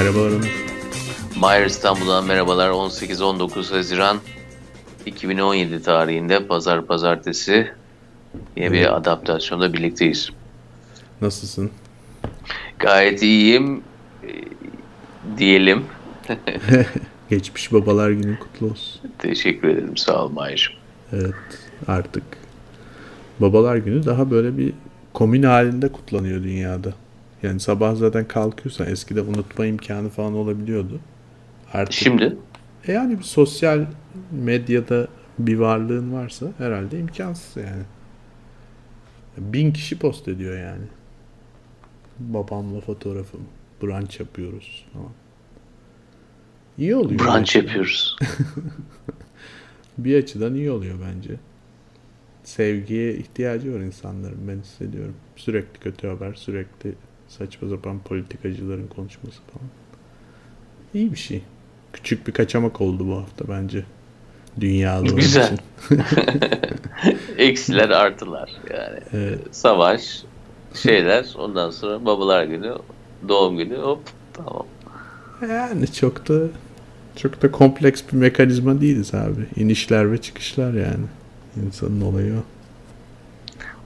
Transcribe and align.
Merhabalar 0.00 0.30
Onur. 0.30 0.50
Mahir 1.36 1.66
İstanbul'dan 1.66 2.26
merhabalar. 2.26 2.70
18-19 2.70 3.70
Haziran 3.70 4.18
2017 5.06 5.82
tarihinde 5.82 6.46
Pazar 6.46 6.86
Pazartesi 6.86 7.70
yine 8.56 8.72
bir 8.72 8.96
adaptasyonda 8.96 9.72
birlikteyiz. 9.72 10.30
Nasılsın? 11.20 11.70
Gayet 12.78 13.22
iyiyim 13.22 13.82
e, 14.22 14.28
diyelim. 15.38 15.84
Geçmiş 17.30 17.72
babalar 17.72 18.10
günü 18.10 18.38
kutlu 18.38 18.66
olsun. 18.66 19.10
Teşekkür 19.18 19.68
ederim. 19.68 19.96
Sağ 19.96 20.24
ol 20.24 20.30
Mahir. 20.30 20.78
Evet 21.12 21.34
artık 21.86 22.24
babalar 23.40 23.76
günü 23.76 24.06
daha 24.06 24.30
böyle 24.30 24.58
bir 24.58 24.72
komün 25.12 25.42
halinde 25.42 25.92
kutlanıyor 25.92 26.42
dünyada. 26.42 26.92
Yani 27.42 27.60
sabah 27.60 27.96
zaten 27.96 28.28
kalkıyorsan 28.28 28.86
eskiden 28.86 29.24
unutma 29.24 29.66
imkanı 29.66 30.08
falan 30.08 30.34
olabiliyordu. 30.34 31.00
Artık 31.72 31.92
Şimdi 31.92 32.36
E 32.88 32.92
yani 32.92 33.18
bir 33.18 33.24
sosyal 33.24 33.86
medyada 34.30 35.08
bir 35.38 35.58
varlığın 35.58 36.12
varsa 36.12 36.46
herhalde 36.58 36.98
imkansız 36.98 37.56
yani. 37.56 37.82
Bin 39.38 39.72
kişi 39.72 39.98
post 39.98 40.28
ediyor 40.28 40.58
yani. 40.58 40.84
Babamla 42.18 42.80
fotoğrafım. 42.80 43.40
Brunch 43.82 44.20
yapıyoruz 44.20 44.86
falan. 44.92 45.12
İyi 46.78 46.96
oluyor. 46.96 47.20
brunch 47.20 47.56
yapıyoruz. 47.56 48.16
Bir 49.98 50.22
açıdan 50.22 50.54
iyi 50.54 50.70
oluyor 50.70 50.98
bence. 51.06 51.34
Sevgiye 52.44 53.14
ihtiyacı 53.14 53.74
var 53.74 53.80
insanların 53.80 54.48
ben 54.48 54.58
hissediyorum. 54.58 55.14
Sürekli 55.36 55.80
kötü 55.80 56.06
haber, 56.08 56.34
sürekli 56.34 56.94
saçma 57.38 57.68
sapan 57.68 57.98
politikacıların 57.98 58.86
konuşması 58.86 59.40
falan. 59.52 59.68
İyi 60.94 61.12
bir 61.12 61.18
şey. 61.18 61.42
Küçük 61.92 62.26
bir 62.26 62.32
kaçamak 62.32 62.80
oldu 62.80 63.06
bu 63.08 63.16
hafta 63.16 63.48
bence. 63.48 63.84
Onun 65.00 65.16
Güzel. 65.16 65.58
Eksiler 67.38 67.90
artılar 67.90 68.50
yani. 68.70 68.98
Evet. 69.12 69.38
Savaş 69.50 70.22
şeyler 70.74 71.26
ondan 71.38 71.70
sonra 71.70 72.04
babalar 72.04 72.44
günü 72.44 72.74
doğum 73.28 73.56
günü 73.56 73.76
hop 73.76 74.02
tamam. 74.32 74.66
Yani 75.48 75.92
çok 75.92 76.28
da 76.28 76.40
çok 77.16 77.42
da 77.42 77.50
kompleks 77.50 78.02
bir 78.12 78.16
mekanizma 78.16 78.80
değiliz 78.80 79.14
abi. 79.14 79.46
İnişler 79.56 80.12
ve 80.12 80.18
çıkışlar 80.18 80.72
yani. 80.72 81.06
İnsanın 81.66 82.00
olayı 82.00 82.32
o. 82.32 82.59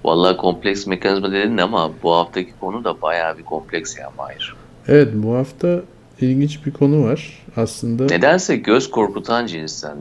Vallahi 0.05 0.37
kompleks 0.37 0.87
mekanizma 0.87 1.33
dedin 1.33 1.59
ama 1.59 1.91
bu 2.03 2.13
haftaki 2.13 2.53
konu 2.61 2.85
da 2.85 3.03
bayağı 3.03 3.39
bir 3.39 3.43
kompleks 3.43 3.99
ya 3.99 4.11
Mahir. 4.19 4.55
Evet 4.89 5.09
bu 5.15 5.35
hafta 5.35 5.83
ilginç 6.21 6.67
bir 6.67 6.73
konu 6.73 7.05
var. 7.05 7.45
Aslında 7.57 8.05
Nedense 8.05 8.57
göz 8.57 8.91
korkutan 8.91 9.47
cinsten, 9.47 9.97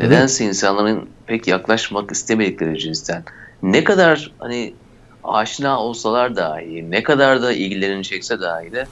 nedense 0.00 0.44
insanların 0.44 1.08
pek 1.26 1.48
yaklaşmak 1.48 2.10
istemedikleri 2.10 2.78
cinsten. 2.78 3.24
Ne 3.62 3.84
kadar 3.84 4.32
hani 4.38 4.74
aşina 5.24 5.80
olsalar 5.80 6.36
dahi, 6.36 6.90
ne 6.90 7.02
kadar 7.02 7.42
da 7.42 7.52
ilgilerini 7.52 8.04
çekse 8.04 8.40
dahi 8.40 8.72
de 8.72 8.86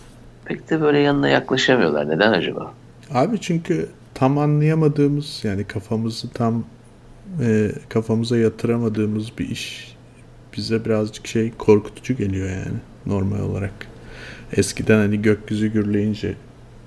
pek 0.44 0.70
de 0.70 0.80
böyle 0.80 0.98
yanına 0.98 1.28
yaklaşamıyorlar. 1.28 2.08
Neden 2.08 2.32
acaba? 2.32 2.72
Abi 3.14 3.40
çünkü 3.40 3.88
tam 4.14 4.38
anlayamadığımız 4.38 5.40
yani 5.42 5.64
kafamızı 5.64 6.30
tam 6.30 6.64
e, 7.42 7.70
kafamıza 7.88 8.38
yatıramadığımız 8.38 9.38
bir 9.38 9.48
iş 9.48 9.97
bize 10.58 10.84
birazcık 10.84 11.26
şey 11.26 11.52
korkutucu 11.58 12.16
geliyor 12.16 12.50
yani 12.50 12.78
normal 13.06 13.40
olarak. 13.40 13.72
Eskiden 14.56 14.98
hani 14.98 15.22
gökyüzü 15.22 15.66
gürleyince 15.66 16.34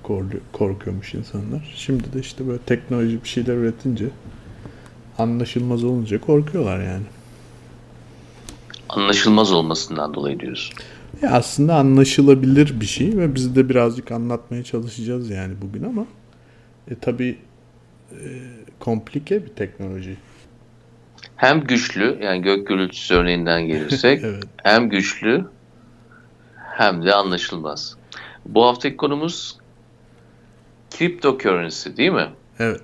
korku- 0.02 0.40
korkuyormuş 0.52 1.14
insanlar. 1.14 1.74
Şimdi 1.76 2.12
de 2.12 2.20
işte 2.20 2.46
böyle 2.46 2.58
teknoloji 2.58 3.24
bir 3.24 3.28
şeyler 3.28 3.54
üretince 3.54 4.04
anlaşılmaz 5.18 5.84
olunca 5.84 6.20
korkuyorlar 6.20 6.80
yani. 6.80 7.04
Anlaşılmaz 8.88 9.52
olmasından 9.52 10.14
dolayı 10.14 10.40
diyorsun. 10.40 10.74
Ya 11.22 11.30
aslında 11.30 11.74
anlaşılabilir 11.74 12.80
bir 12.80 12.86
şey 12.86 13.16
ve 13.16 13.34
biz 13.34 13.56
de 13.56 13.68
birazcık 13.68 14.12
anlatmaya 14.12 14.62
çalışacağız 14.62 15.30
yani 15.30 15.54
bugün 15.62 15.82
ama 15.82 16.06
e, 16.90 16.94
tabii 16.94 17.38
e, 18.12 18.18
komplike 18.80 19.44
bir 19.44 19.48
teknoloji. 19.48 20.16
Hem 21.42 21.60
güçlü 21.60 22.18
yani 22.22 22.42
gök 22.42 22.66
gürültüsü 22.66 23.14
örneğinden 23.14 23.62
gelirsek 23.62 24.20
Evet. 24.24 24.44
hem 24.62 24.88
güçlü 24.88 25.44
hem 26.56 27.04
de 27.06 27.14
anlaşılmaz. 27.14 27.96
Bu 28.46 28.66
haftaki 28.66 28.96
konumuz 28.96 29.58
cryptocurrency 30.90 31.90
değil 31.96 32.10
mi? 32.10 32.28
Evet. 32.58 32.80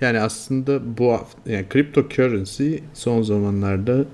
Yani 0.00 0.20
aslında 0.20 0.98
bu 0.98 1.12
hafta, 1.12 1.50
yani 1.50 1.66
cryptocurrency 1.72 2.76
son 2.94 3.22
zamanlarda 3.22 4.04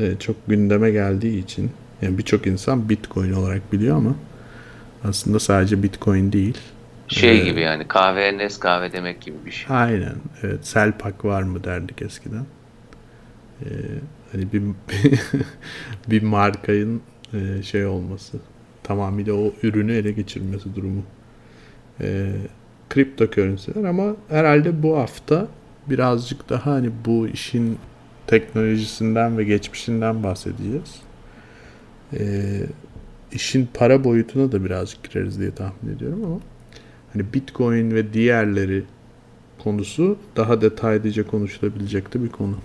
e, 0.00 0.16
çok 0.18 0.36
gündeme 0.46 0.90
geldiği 0.90 1.38
için 1.44 1.70
yani 2.02 2.18
birçok 2.18 2.46
insan 2.46 2.88
Bitcoin 2.88 3.32
olarak 3.32 3.72
biliyor 3.72 3.96
ama 3.96 4.14
aslında 5.04 5.38
sadece 5.38 5.82
Bitcoin 5.82 6.32
değil. 6.32 6.58
Şey 7.08 7.40
Ee, 7.40 7.44
gibi 7.44 7.60
yani 7.60 7.88
kahve 7.88 8.38
Nescafe 8.38 8.92
demek 8.92 9.20
gibi 9.20 9.36
bir 9.46 9.50
şey. 9.50 9.76
Aynen. 9.76 10.14
Evet. 10.42 10.66
Selpak 10.66 11.24
var 11.24 11.42
mı 11.42 11.64
derdik 11.64 12.02
eskiden. 12.02 12.46
Ee, 13.64 13.68
hani 14.32 14.52
bir 14.52 14.62
bir 16.10 16.22
markanın 16.22 17.00
e, 17.34 17.62
şey 17.62 17.86
olması, 17.86 18.38
tamamıyla 18.82 19.34
o 19.34 19.52
ürünü 19.62 19.92
ele 19.92 20.12
geçirmesi 20.12 20.76
durumu. 20.76 21.02
Ee, 22.00 22.32
cryptocurrency'ler 22.94 23.84
ama 23.84 24.16
herhalde 24.28 24.82
bu 24.82 24.96
hafta 24.98 25.48
birazcık 25.90 26.48
daha 26.48 26.72
hani 26.72 26.90
bu 27.04 27.28
işin 27.28 27.78
teknolojisinden 28.26 29.38
ve 29.38 29.44
geçmişinden 29.44 30.22
bahsedeceğiz. 30.22 31.00
Ee, 32.12 32.60
işin 33.32 33.68
para 33.74 34.04
boyutuna 34.04 34.52
da 34.52 34.64
birazcık 34.64 35.10
gireriz 35.10 35.40
diye 35.40 35.50
tahmin 35.50 35.96
ediyorum 35.96 36.24
ama 36.24 36.40
hani 37.12 37.24
Bitcoin 37.34 37.90
ve 37.90 38.12
diğerleri 38.12 38.84
konusu 39.58 40.18
daha 40.36 40.60
detaylıca 40.60 41.26
konuşulabilecek 41.26 42.14
de 42.14 42.22
bir 42.22 42.28
konu. 42.28 42.56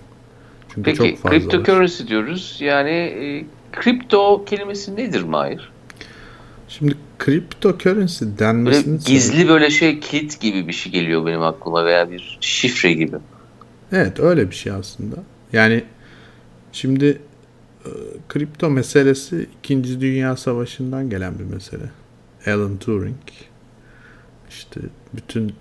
Çünkü 0.75 0.83
Peki 0.83 0.97
çok 0.97 1.17
fazla 1.17 1.29
var. 1.29 1.39
cryptocurrency 1.41 2.03
diyoruz. 2.07 2.57
Yani 2.59 2.89
e, 2.91 3.45
kripto 3.71 4.45
kelimesi 4.45 4.95
nedir 4.95 5.23
Mahir? 5.23 5.71
Şimdi 6.69 6.95
cryptocurrency 7.25 8.25
Böyle 8.25 8.37
denmesinin 8.39 8.97
sebebi- 8.97 9.05
gizli 9.13 9.47
böyle 9.47 9.69
şey 9.69 9.99
kilit 9.99 10.39
gibi 10.41 10.67
bir 10.67 10.73
şey 10.73 10.91
geliyor 10.91 11.25
benim 11.25 11.41
aklıma 11.41 11.85
veya 11.85 12.11
bir 12.11 12.37
şifre 12.41 12.93
gibi. 12.93 13.17
Evet 13.91 14.19
öyle 14.19 14.49
bir 14.49 14.55
şey 14.55 14.71
aslında. 14.71 15.15
Yani 15.53 15.83
şimdi 16.71 17.21
e, 17.85 17.89
kripto 18.29 18.69
meselesi 18.69 19.49
2. 19.63 20.01
Dünya 20.01 20.35
Savaşı'ndan 20.37 21.09
gelen 21.09 21.40
bir 21.40 21.43
mesele. 21.43 21.84
Alan 22.47 22.78
Turing 22.78 23.16
işte 24.49 24.79
bütün 25.13 25.53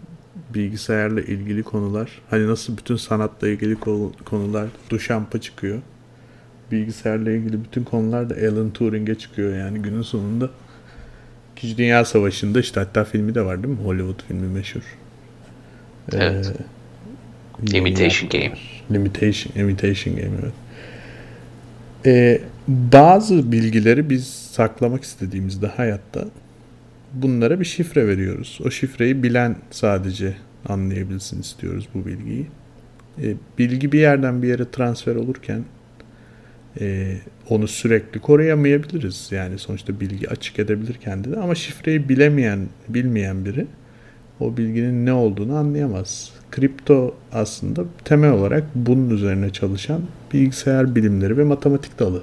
bilgisayarla 0.55 1.21
ilgili 1.21 1.63
konular 1.63 2.11
hani 2.31 2.47
nasıl 2.49 2.77
bütün 2.77 2.97
sanatla 2.97 3.49
ilgili 3.49 3.75
konu- 3.75 4.13
konular 4.25 4.67
Duchamp'a 4.91 5.41
çıkıyor. 5.41 5.79
Bilgisayarla 6.73 7.31
ilgili 7.31 7.65
bütün 7.65 7.85
konular 7.85 8.31
da 8.31 8.35
Alan 8.35 8.71
Turing'e 8.71 9.15
çıkıyor 9.15 9.57
yani 9.57 9.79
günün 9.79 10.03
sonunda. 10.03 10.51
2. 11.57 11.77
Dünya 11.79 12.05
Savaşı'nda 12.05 12.61
işte 12.61 12.81
hatta 12.81 13.05
filmi 13.05 13.35
de 13.35 13.45
var 13.45 13.63
değil 13.63 13.75
mi? 13.75 13.85
Hollywood 13.85 14.23
filmi 14.29 14.47
meşhur. 14.49 14.83
Evet. 16.13 16.53
Ee, 17.73 17.79
Imitation 17.79 18.31
Game. 18.31 18.53
Limitation, 18.93 19.65
imitation 19.65 20.17
game 20.17 20.31
evet. 20.43 20.53
Ee, 22.07 22.41
bazı 22.69 23.53
bilgileri 23.53 24.11
biz 24.11 24.27
saklamak 24.27 25.03
istediğimizde 25.05 25.67
hayatta 25.67 26.25
bunlara 27.15 27.61
bir 27.61 27.65
şifre 27.65 28.07
veriyoruz. 28.07 28.59
O 28.65 28.71
şifreyi 28.71 29.23
bilen 29.23 29.57
sadece 29.71 30.37
anlayabilsin 30.69 31.41
istiyoruz 31.41 31.89
bu 31.95 32.07
bilgiyi. 32.07 32.47
Ee, 33.23 33.35
bilgi 33.59 33.93
bir 33.93 34.01
yerden 34.01 34.43
bir 34.43 34.49
yere 34.49 34.71
transfer 34.71 35.15
olurken 35.15 35.65
e, 36.81 37.17
onu 37.49 37.69
sürekli 37.69 38.21
koruyamayabiliriz. 38.21 39.29
Yani 39.31 39.59
sonuçta 39.59 40.01
bilgi 40.01 40.31
açık 40.31 40.59
edebilir 40.59 40.95
kendini 40.95 41.37
ama 41.37 41.55
şifreyi 41.55 42.09
bilemeyen, 42.09 42.69
bilmeyen 42.89 43.45
biri 43.45 43.67
o 44.41 44.57
bilginin 44.57 45.07
ne 45.07 45.13
olduğunu 45.13 45.57
anlayamaz. 45.57 46.33
Kripto 46.51 47.15
aslında 47.33 47.85
temel 48.05 48.31
olarak 48.31 48.65
bunun 48.75 49.11
üzerine 49.11 49.51
çalışan 49.51 50.03
bilgisayar 50.33 50.95
bilimleri 50.95 51.39
ve 51.39 51.45
matematik 51.45 51.99
dalı. 51.99 52.23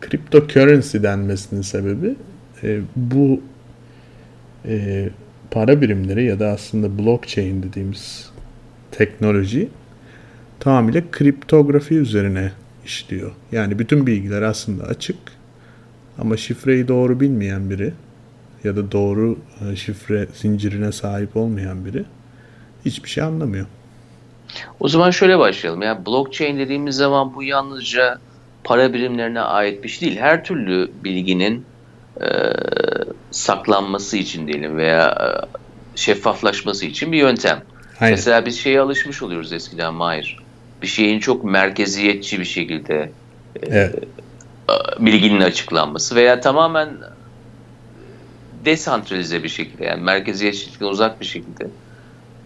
Cryptocurrency 0.00 0.98
denmesinin 1.02 1.62
sebebi 1.62 2.14
e, 2.62 2.80
bu 2.96 3.40
e, 4.68 5.08
para 5.50 5.80
birimleri 5.80 6.24
ya 6.24 6.40
da 6.40 6.48
aslında 6.48 6.98
blockchain 6.98 7.62
dediğimiz 7.62 8.30
teknoloji 8.90 9.68
tamamıyla 10.60 11.02
kriptografi 11.10 11.94
üzerine 11.94 12.52
işliyor. 12.84 13.32
Yani 13.52 13.78
bütün 13.78 14.06
bilgiler 14.06 14.42
aslında 14.42 14.84
açık 14.84 15.16
ama 16.18 16.36
şifreyi 16.36 16.88
doğru 16.88 17.20
bilmeyen 17.20 17.70
biri 17.70 17.92
ya 18.64 18.76
da 18.76 18.92
doğru 18.92 19.38
e, 19.70 19.76
şifre 19.76 20.26
zincirine 20.34 20.92
sahip 20.92 21.36
olmayan 21.36 21.84
biri 21.84 22.04
hiçbir 22.84 23.08
şey 23.08 23.24
anlamıyor. 23.24 23.66
O 24.80 24.88
zaman 24.88 25.10
şöyle 25.10 25.38
başlayalım. 25.38 25.82
Yani 25.82 26.06
blockchain 26.06 26.58
dediğimiz 26.58 26.96
zaman 26.96 27.34
bu 27.34 27.42
yalnızca 27.42 28.18
para 28.64 28.92
birimlerine 28.92 29.40
ait 29.40 29.84
bir 29.84 29.88
şey 29.88 30.08
değil. 30.08 30.20
Her 30.20 30.44
türlü 30.44 30.90
bilginin 31.04 31.64
e, 32.20 32.26
saklanması 33.32 34.16
için 34.16 34.46
diyelim 34.46 34.76
veya 34.76 35.08
e, 35.08 35.26
şeffaflaşması 35.96 36.86
için 36.86 37.12
bir 37.12 37.18
yöntem. 37.18 37.62
Aynen. 38.00 38.12
Mesela 38.12 38.46
biz 38.46 38.58
şeye 38.58 38.80
alışmış 38.80 39.22
oluyoruz 39.22 39.52
eskiden 39.52 39.94
Mahir. 39.94 40.38
Bir 40.82 40.86
şeyin 40.86 41.20
çok 41.20 41.44
merkeziyetçi 41.44 42.40
bir 42.40 42.44
şekilde 42.44 43.12
e, 43.62 43.66
evet. 43.66 43.94
e, 44.70 45.06
bilginin 45.06 45.40
açıklanması 45.40 46.14
veya 46.14 46.40
tamamen 46.40 46.88
desantralize 48.64 49.42
bir 49.42 49.48
şekilde 49.48 49.84
yani 49.84 50.02
merkeziyetçilikten 50.02 50.86
uzak 50.86 51.20
bir 51.20 51.26
şekilde. 51.26 51.66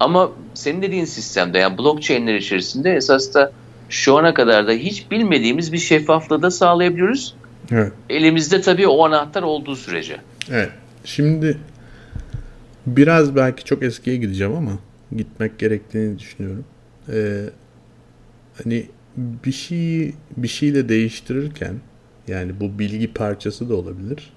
Ama 0.00 0.30
senin 0.54 0.82
dediğin 0.82 1.04
sistemde 1.04 1.58
yani 1.58 1.78
blockchain'ler 1.78 2.34
içerisinde 2.34 2.92
esas 2.94 3.34
da 3.34 3.52
şu 3.88 4.18
ana 4.18 4.34
kadar 4.34 4.66
da 4.66 4.72
hiç 4.72 5.10
bilmediğimiz 5.10 5.72
bir 5.72 5.78
şeffaflığı 5.78 6.42
da 6.42 6.50
sağlayabiliyoruz. 6.50 7.34
Evet. 7.70 7.92
Elimizde 8.10 8.60
tabii 8.60 8.86
o 8.86 9.06
anahtar 9.06 9.42
olduğu 9.42 9.76
sürece. 9.76 10.16
Evet. 10.50 10.70
Şimdi 11.04 11.58
biraz 12.86 13.36
belki 13.36 13.64
çok 13.64 13.82
eskiye 13.82 14.16
gideceğim 14.16 14.54
ama 14.54 14.78
gitmek 15.16 15.58
gerektiğini 15.58 16.18
düşünüyorum. 16.18 16.64
Ee, 17.12 17.44
hani 18.62 18.86
bir 19.16 19.52
şeyi 19.52 20.14
bir 20.36 20.48
şeyle 20.48 20.88
değiştirirken 20.88 21.74
yani 22.28 22.60
bu 22.60 22.78
bilgi 22.78 23.12
parçası 23.12 23.68
da 23.68 23.74
olabilir 23.74 24.32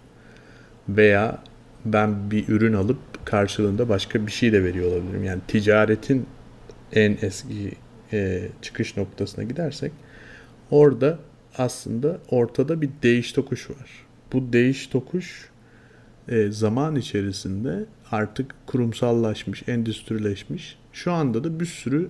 veya 0.89 1.43
ben 1.85 2.31
bir 2.31 2.47
ürün 2.47 2.73
alıp 2.73 3.25
karşılığında 3.25 3.89
başka 3.89 4.27
bir 4.27 4.31
şey 4.31 4.53
de 4.53 4.63
veriyor 4.63 4.91
olabilirim. 4.91 5.23
Yani 5.23 5.41
ticaretin 5.47 6.25
en 6.93 7.17
eski 7.21 7.71
e, 8.13 8.49
çıkış 8.61 8.97
noktasına 8.97 9.43
gidersek 9.43 9.91
orada 10.71 11.19
aslında 11.57 12.17
ortada 12.29 12.81
bir 12.81 12.89
değiş 13.03 13.31
tokuş 13.31 13.69
var. 13.69 14.05
Bu 14.33 14.53
değiş 14.53 14.87
tokuş 14.87 15.48
e, 16.29 16.51
zaman 16.51 16.95
içerisinde 16.95 17.85
artık 18.11 18.55
kurumsallaşmış, 18.67 19.63
endüstrileşmiş. 19.67 20.77
Şu 20.93 21.11
anda 21.11 21.43
da 21.43 21.59
bir 21.59 21.65
sürü 21.65 22.09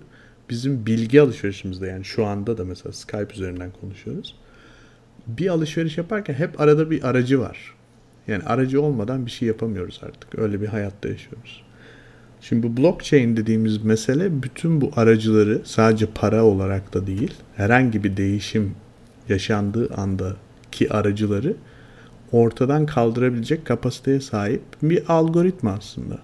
bizim 0.50 0.86
bilgi 0.86 1.22
alışverişimizde 1.22 1.88
yani 1.88 2.06
şu 2.06 2.26
anda 2.26 2.58
da 2.58 2.66
mesela 2.66 2.94
Skype 2.94 3.34
üzerinden 3.34 3.72
konuşuyoruz. 3.82 4.36
Bir 5.28 5.48
alışveriş 5.48 5.98
yaparken 5.98 6.34
hep 6.34 6.62
arada 6.62 6.92
bir 6.92 7.04
aracı 7.04 7.40
var. 7.40 7.76
Yani 8.28 8.44
aracı 8.44 8.82
olmadan 8.82 9.26
bir 9.26 9.32
şey 9.32 9.48
yapamıyoruz 9.48 10.02
artık. 10.04 10.40
Öyle 10.40 10.62
bir 10.62 10.68
hayatta 10.68 11.10
yaşıyoruz. 11.10 11.64
Şimdi 12.42 12.64
bu 12.64 12.82
blockchain 12.82 13.38
dediğimiz 13.38 13.84
mesele 13.84 14.44
bütün 14.44 14.82
bu 14.82 14.92
aracıları 14.96 15.62
sadece 15.64 16.06
para 16.06 16.44
olarak 16.44 16.94
da 16.94 17.08
değil, 17.08 17.34
herhangi 17.56 18.04
bir 18.04 18.18
değişim 18.18 18.76
yaşandığı 19.30 19.94
andaki 19.94 20.94
aracıları 20.94 21.56
ortadan 22.32 22.86
kaldırabilecek 22.86 23.66
kapasiteye 23.66 24.20
sahip 24.20 24.62
bir 24.84 25.04
algoritma 25.14 25.72
aslında. 25.72 26.20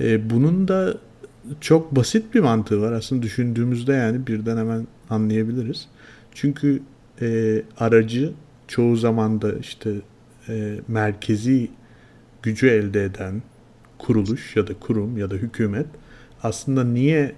Ee, 0.00 0.30
bunun 0.30 0.68
da 0.68 0.94
çok 1.60 1.96
basit 1.96 2.34
bir 2.34 2.40
mantığı 2.40 2.82
var 2.82 2.92
aslında 2.92 3.22
düşündüğümüzde 3.22 3.92
yani 3.92 4.26
birden 4.26 4.56
hemen 4.56 4.86
anlayabiliriz. 5.10 5.88
Çünkü 6.34 6.82
e, 7.22 7.62
aracı 7.78 8.32
çoğu 8.68 8.96
zaman 8.96 9.42
da 9.42 9.52
işte 9.52 9.90
e, 10.48 10.74
merkezi 10.88 11.70
gücü 12.42 12.66
elde 12.66 13.04
eden 13.04 13.42
kuruluş 13.98 14.56
ya 14.56 14.66
da 14.66 14.74
kurum 14.74 15.18
ya 15.18 15.30
da 15.30 15.34
hükümet 15.34 15.86
aslında 16.42 16.84
niye 16.84 17.34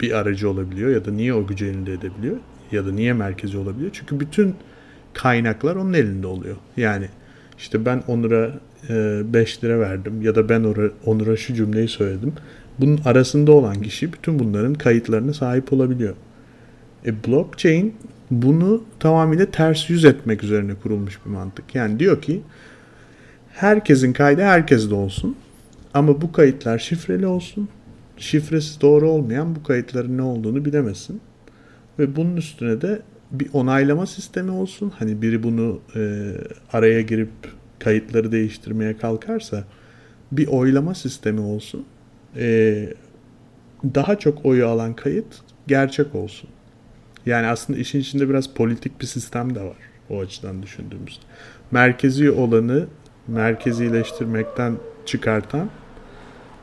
bir 0.00 0.12
aracı 0.12 0.50
olabiliyor 0.50 0.90
ya 0.90 1.04
da 1.04 1.10
niye 1.10 1.34
o 1.34 1.46
gücü 1.46 1.66
elde 1.66 1.92
edebiliyor 1.92 2.36
ya 2.72 2.86
da 2.86 2.92
niye 2.92 3.12
merkezi 3.12 3.58
olabiliyor? 3.58 3.90
Çünkü 3.92 4.20
bütün 4.20 4.54
kaynaklar 5.14 5.76
onun 5.76 5.92
elinde 5.92 6.26
oluyor. 6.26 6.56
Yani 6.76 7.08
işte 7.58 7.84
ben 7.84 8.02
Onur'a 8.08 8.50
5 8.88 9.58
e, 9.58 9.62
lira 9.62 9.80
verdim 9.80 10.22
ya 10.22 10.34
da 10.34 10.48
ben 10.48 10.74
Onur'a 11.06 11.36
şu 11.36 11.54
cümleyi 11.54 11.88
söyledim. 11.88 12.32
Bunun 12.78 13.00
arasında 13.04 13.52
olan 13.52 13.82
kişi 13.82 14.12
bütün 14.12 14.38
bunların 14.38 14.74
kayıtlarına 14.74 15.32
sahip 15.32 15.72
olabiliyor. 15.72 16.14
E 17.06 17.24
blockchain 17.26 17.94
bunu 18.30 18.84
tamamıyla 19.00 19.46
ters 19.46 19.90
yüz 19.90 20.04
etmek 20.04 20.44
üzerine 20.44 20.74
kurulmuş 20.74 21.18
bir 21.26 21.30
mantık. 21.30 21.74
Yani 21.74 21.98
diyor 21.98 22.22
ki 22.22 22.42
herkesin 23.52 24.12
kaydı 24.12 24.42
herkeste 24.42 24.94
olsun 24.94 25.36
ama 25.94 26.20
bu 26.20 26.32
kayıtlar 26.32 26.78
şifreli 26.78 27.26
olsun. 27.26 27.68
Şifresi 28.16 28.80
doğru 28.80 29.10
olmayan 29.10 29.54
bu 29.54 29.62
kayıtların 29.62 30.18
ne 30.18 30.22
olduğunu 30.22 30.64
bilemesin. 30.64 31.20
Ve 31.98 32.16
bunun 32.16 32.36
üstüne 32.36 32.80
de 32.80 33.02
bir 33.32 33.48
onaylama 33.52 34.06
sistemi 34.06 34.50
olsun. 34.50 34.92
Hani 34.98 35.22
biri 35.22 35.42
bunu 35.42 35.80
e, 35.96 36.32
araya 36.72 37.00
girip 37.00 37.30
kayıtları 37.78 38.32
değiştirmeye 38.32 38.96
kalkarsa 38.96 39.64
bir 40.32 40.46
oylama 40.46 40.94
sistemi 40.94 41.40
olsun. 41.40 41.86
E, 42.36 42.94
daha 43.84 44.18
çok 44.18 44.46
oyu 44.46 44.66
alan 44.66 44.94
kayıt 44.94 45.26
gerçek 45.66 46.14
olsun. 46.14 46.50
Yani 47.26 47.46
aslında 47.46 47.78
işin 47.78 48.00
içinde 48.00 48.28
biraz 48.28 48.54
politik 48.54 49.00
bir 49.00 49.06
sistem 49.06 49.54
de 49.54 49.60
var 49.60 49.76
o 50.10 50.20
açıdan 50.20 50.62
düşündüğümüzde. 50.62 51.20
Merkezi 51.70 52.30
olanı 52.30 52.86
merkezileştirmekten 53.28 54.76
çıkartan 55.06 55.70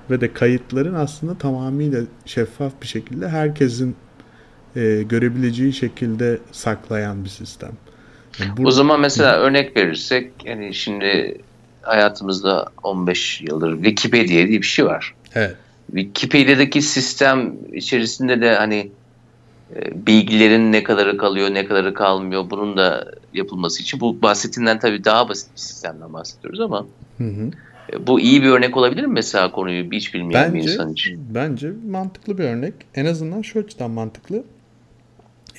ve 0.09 0.21
de 0.21 0.33
kayıtların 0.33 0.93
aslında 0.93 1.37
tamamıyla 1.37 2.01
şeffaf 2.25 2.73
bir 2.81 2.87
şekilde 2.87 3.29
herkesin 3.29 3.95
e, 4.77 5.03
görebileceği 5.03 5.73
şekilde 5.73 6.37
saklayan 6.51 7.23
bir 7.23 7.29
sistem. 7.29 7.71
Yani 8.39 8.57
bu... 8.57 8.67
O 8.67 8.71
zaman 8.71 8.99
mesela 8.99 9.37
örnek 9.37 9.77
verirsek 9.77 10.31
yani 10.45 10.73
şimdi 10.73 11.37
hayatımızda 11.81 12.65
15 12.83 13.41
yıldır 13.41 13.75
Wikipedia 13.75 14.47
diye 14.47 14.47
bir 14.47 14.63
şey 14.63 14.85
var. 14.85 15.13
Evet. 15.35 15.55
Wikipedia'daki 15.87 16.81
sistem 16.81 17.53
içerisinde 17.73 18.41
de 18.41 18.55
hani 18.55 18.91
e, 19.75 20.07
bilgilerin 20.07 20.71
ne 20.71 20.83
kadarı 20.83 21.17
kalıyor, 21.17 21.53
ne 21.53 21.65
kadarı 21.65 21.93
kalmıyor 21.93 22.49
bunun 22.49 22.77
da 22.77 23.11
yapılması 23.33 23.81
için 23.81 23.99
bu 23.99 24.21
bahsettiğinden 24.21 24.79
tabii 24.79 25.03
daha 25.03 25.29
basit 25.29 25.53
bir 25.53 25.59
sistemden 25.59 26.13
bahsediyoruz 26.13 26.59
ama 26.59 26.85
hı 27.17 27.23
hı. 27.23 27.51
E, 27.93 28.07
bu 28.07 28.19
iyi 28.19 28.43
bir 28.43 28.47
örnek 28.47 28.77
olabilir 28.77 29.05
mi 29.05 29.13
mesela 29.13 29.51
konuyu 29.51 29.91
hiç 29.91 30.13
bilmeyen 30.13 30.53
bence, 30.53 30.67
bir 30.67 30.71
insan 30.71 30.91
için? 30.91 31.19
Bence 31.29 31.71
mantıklı 31.89 32.37
bir 32.37 32.43
örnek. 32.43 32.73
En 32.95 33.05
azından 33.05 33.41
şu 33.41 33.59
açıdan 33.59 33.91
mantıklı. 33.91 34.43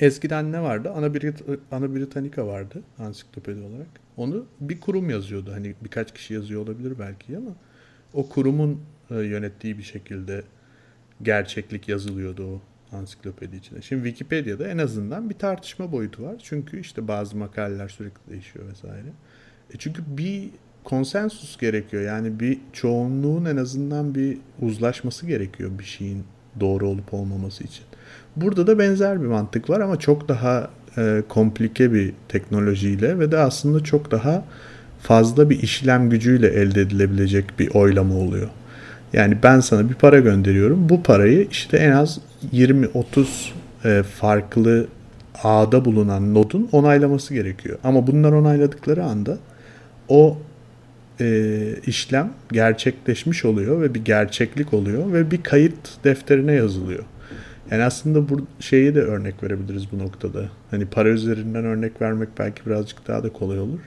Eskiden 0.01 0.51
ne 0.51 0.61
vardı? 0.61 0.91
Ana, 0.95 1.13
Brit 1.13 1.47
Britannica 1.71 2.47
vardı 2.47 2.83
ansiklopedi 2.99 3.61
olarak. 3.61 3.87
Onu 4.17 4.45
bir 4.59 4.79
kurum 4.79 5.09
yazıyordu. 5.09 5.51
Hani 5.53 5.75
birkaç 5.83 6.13
kişi 6.13 6.33
yazıyor 6.33 6.61
olabilir 6.61 6.93
belki 6.99 7.37
ama 7.37 7.51
o 8.13 8.29
kurumun 8.29 8.81
e, 9.11 9.15
yönettiği 9.15 9.77
bir 9.77 9.83
şekilde 9.83 10.43
gerçeklik 11.21 11.87
yazılıyordu 11.87 12.47
o 12.47 12.61
ansiklopedi 12.95 13.55
içinde. 13.55 13.81
Şimdi 13.81 14.03
Wikipedia'da 14.03 14.67
en 14.67 14.77
azından 14.77 15.29
bir 15.29 15.35
tartışma 15.35 15.91
boyutu 15.91 16.23
var. 16.23 16.35
Çünkü 16.43 16.79
işte 16.79 17.07
bazı 17.07 17.37
makaleler 17.37 17.87
sürekli 17.87 18.31
değişiyor 18.31 18.65
vesaire. 18.71 19.07
E 19.73 19.77
çünkü 19.77 20.03
bir 20.07 20.49
konsensus 20.83 21.57
gerekiyor. 21.57 22.03
Yani 22.03 22.39
bir 22.39 22.59
çoğunluğun 22.73 23.45
en 23.45 23.57
azından 23.57 24.15
bir 24.15 24.37
uzlaşması 24.61 25.25
gerekiyor 25.25 25.79
bir 25.79 25.83
şeyin 25.83 26.23
doğru 26.59 26.87
olup 26.87 27.13
olmaması 27.13 27.63
için. 27.63 27.85
Burada 28.35 28.67
da 28.67 28.79
benzer 28.79 29.21
bir 29.21 29.27
mantık 29.27 29.69
var 29.69 29.79
ama 29.79 29.99
çok 29.99 30.29
daha 30.29 30.69
e, 30.97 31.23
komplike 31.29 31.93
bir 31.93 32.13
teknolojiyle 32.27 33.19
ve 33.19 33.31
de 33.31 33.37
aslında 33.37 33.83
çok 33.83 34.11
daha 34.11 34.45
fazla 35.01 35.49
bir 35.49 35.63
işlem 35.63 36.09
gücüyle 36.09 36.47
elde 36.47 36.81
edilebilecek 36.81 37.59
bir 37.59 37.75
oylama 37.75 38.15
oluyor. 38.15 38.49
Yani 39.13 39.37
ben 39.43 39.59
sana 39.59 39.89
bir 39.89 39.93
para 39.93 40.19
gönderiyorum. 40.19 40.89
Bu 40.89 41.03
parayı 41.03 41.47
işte 41.51 41.77
en 41.77 41.91
az 41.91 42.19
20-30 42.53 43.25
e, 43.85 44.03
farklı 44.03 44.87
ağda 45.43 45.85
bulunan 45.85 46.33
nodun 46.33 46.69
onaylaması 46.71 47.33
gerekiyor. 47.33 47.77
Ama 47.83 48.07
bunlar 48.07 48.31
onayladıkları 48.31 49.03
anda 49.03 49.37
o 50.07 50.37
e, 51.21 51.57
işlem 51.87 52.33
gerçekleşmiş 52.51 53.45
oluyor 53.45 53.81
ve 53.81 53.93
bir 53.93 54.05
gerçeklik 54.05 54.73
oluyor 54.73 55.13
ve 55.13 55.31
bir 55.31 55.43
kayıt 55.43 56.03
defterine 56.03 56.53
yazılıyor. 56.53 57.03
Yani 57.71 57.83
aslında 57.83 58.29
bu 58.29 58.47
şeyi 58.59 58.95
de 58.95 59.01
örnek 59.01 59.43
verebiliriz 59.43 59.91
bu 59.91 59.99
noktada. 59.99 60.45
Hani 60.71 60.85
para 60.85 61.09
üzerinden 61.09 61.65
örnek 61.65 62.01
vermek 62.01 62.29
belki 62.39 62.65
birazcık 62.65 63.07
daha 63.07 63.23
da 63.23 63.29
kolay 63.29 63.59
olur. 63.59 63.79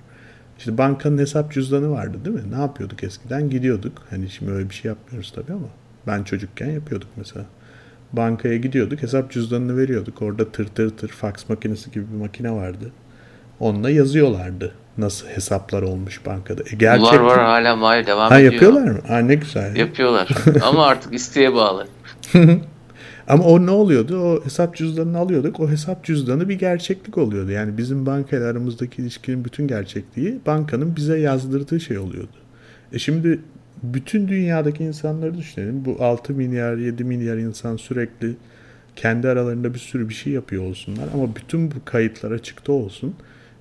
İşte 0.58 0.78
bankanın 0.78 1.18
hesap 1.18 1.52
cüzdanı 1.52 1.90
vardı 1.90 2.18
değil 2.24 2.36
mi? 2.36 2.52
Ne 2.52 2.60
yapıyorduk 2.60 3.04
eskiden? 3.04 3.50
Gidiyorduk. 3.50 3.92
Hani 4.10 4.30
şimdi 4.30 4.52
öyle 4.52 4.70
bir 4.70 4.74
şey 4.74 4.88
yapmıyoruz 4.88 5.32
tabii 5.34 5.52
ama 5.52 5.68
ben 6.06 6.22
çocukken 6.22 6.70
yapıyorduk 6.70 7.08
mesela. 7.16 7.44
Bankaya 8.12 8.56
gidiyorduk, 8.56 9.02
hesap 9.02 9.30
cüzdanını 9.30 9.76
veriyorduk. 9.76 10.22
Orada 10.22 10.52
tır 10.52 10.66
tır 10.66 10.90
tır 10.90 11.08
fax 11.08 11.48
makinesi 11.48 11.90
gibi 11.90 12.04
bir 12.12 12.16
makine 12.16 12.50
vardı. 12.50 12.92
Onunla 13.60 13.90
yazıyorlardı 13.90 14.74
Nasıl 14.98 15.28
hesaplar 15.28 15.82
olmuş 15.82 16.26
bankada. 16.26 16.62
E, 16.72 16.76
gerçek 16.76 17.12
var 17.12 17.18
var 17.18 17.40
hala 17.40 17.76
mali 17.76 18.06
devam 18.06 18.30
ha, 18.30 18.38
ediyor. 18.38 18.52
Yapıyorlar 18.52 18.88
mı? 18.88 18.98
Ha, 19.08 19.18
ne 19.18 19.34
güzel. 19.34 19.76
Yapıyorlar. 19.76 20.28
Ama 20.62 20.86
artık 20.86 21.14
isteğe 21.14 21.54
bağlı. 21.54 21.86
Ama 23.32 23.44
o 23.44 23.66
ne 23.66 23.70
oluyordu? 23.70 24.20
O 24.20 24.44
hesap 24.44 24.76
cüzdanını 24.76 25.18
alıyorduk. 25.18 25.60
O 25.60 25.70
hesap 25.70 26.04
cüzdanı 26.04 26.48
bir 26.48 26.58
gerçeklik 26.58 27.18
oluyordu. 27.18 27.50
Yani 27.50 27.78
bizim 27.78 28.06
bankayla 28.06 28.46
aramızdaki 28.46 29.02
ilişkinin 29.02 29.44
bütün 29.44 29.68
gerçekliği 29.68 30.40
bankanın 30.46 30.96
bize 30.96 31.18
yazdırdığı 31.18 31.80
şey 31.80 31.98
oluyordu. 31.98 32.36
E 32.92 32.98
şimdi 32.98 33.40
bütün 33.82 34.28
dünyadaki 34.28 34.84
insanları 34.84 35.38
düşünelim. 35.38 35.84
Bu 35.84 35.96
6 36.00 36.32
milyar 36.32 36.76
7 36.76 37.04
milyar 37.04 37.36
insan 37.36 37.76
sürekli 37.76 38.36
kendi 38.96 39.28
aralarında 39.28 39.74
bir 39.74 39.78
sürü 39.78 40.08
bir 40.08 40.14
şey 40.14 40.32
yapıyor 40.32 40.62
olsunlar 40.62 41.08
ama 41.14 41.36
bütün 41.36 41.70
bu 41.70 41.74
kayıtlar 41.84 42.30
açıkta 42.30 42.72
olsun. 42.72 43.14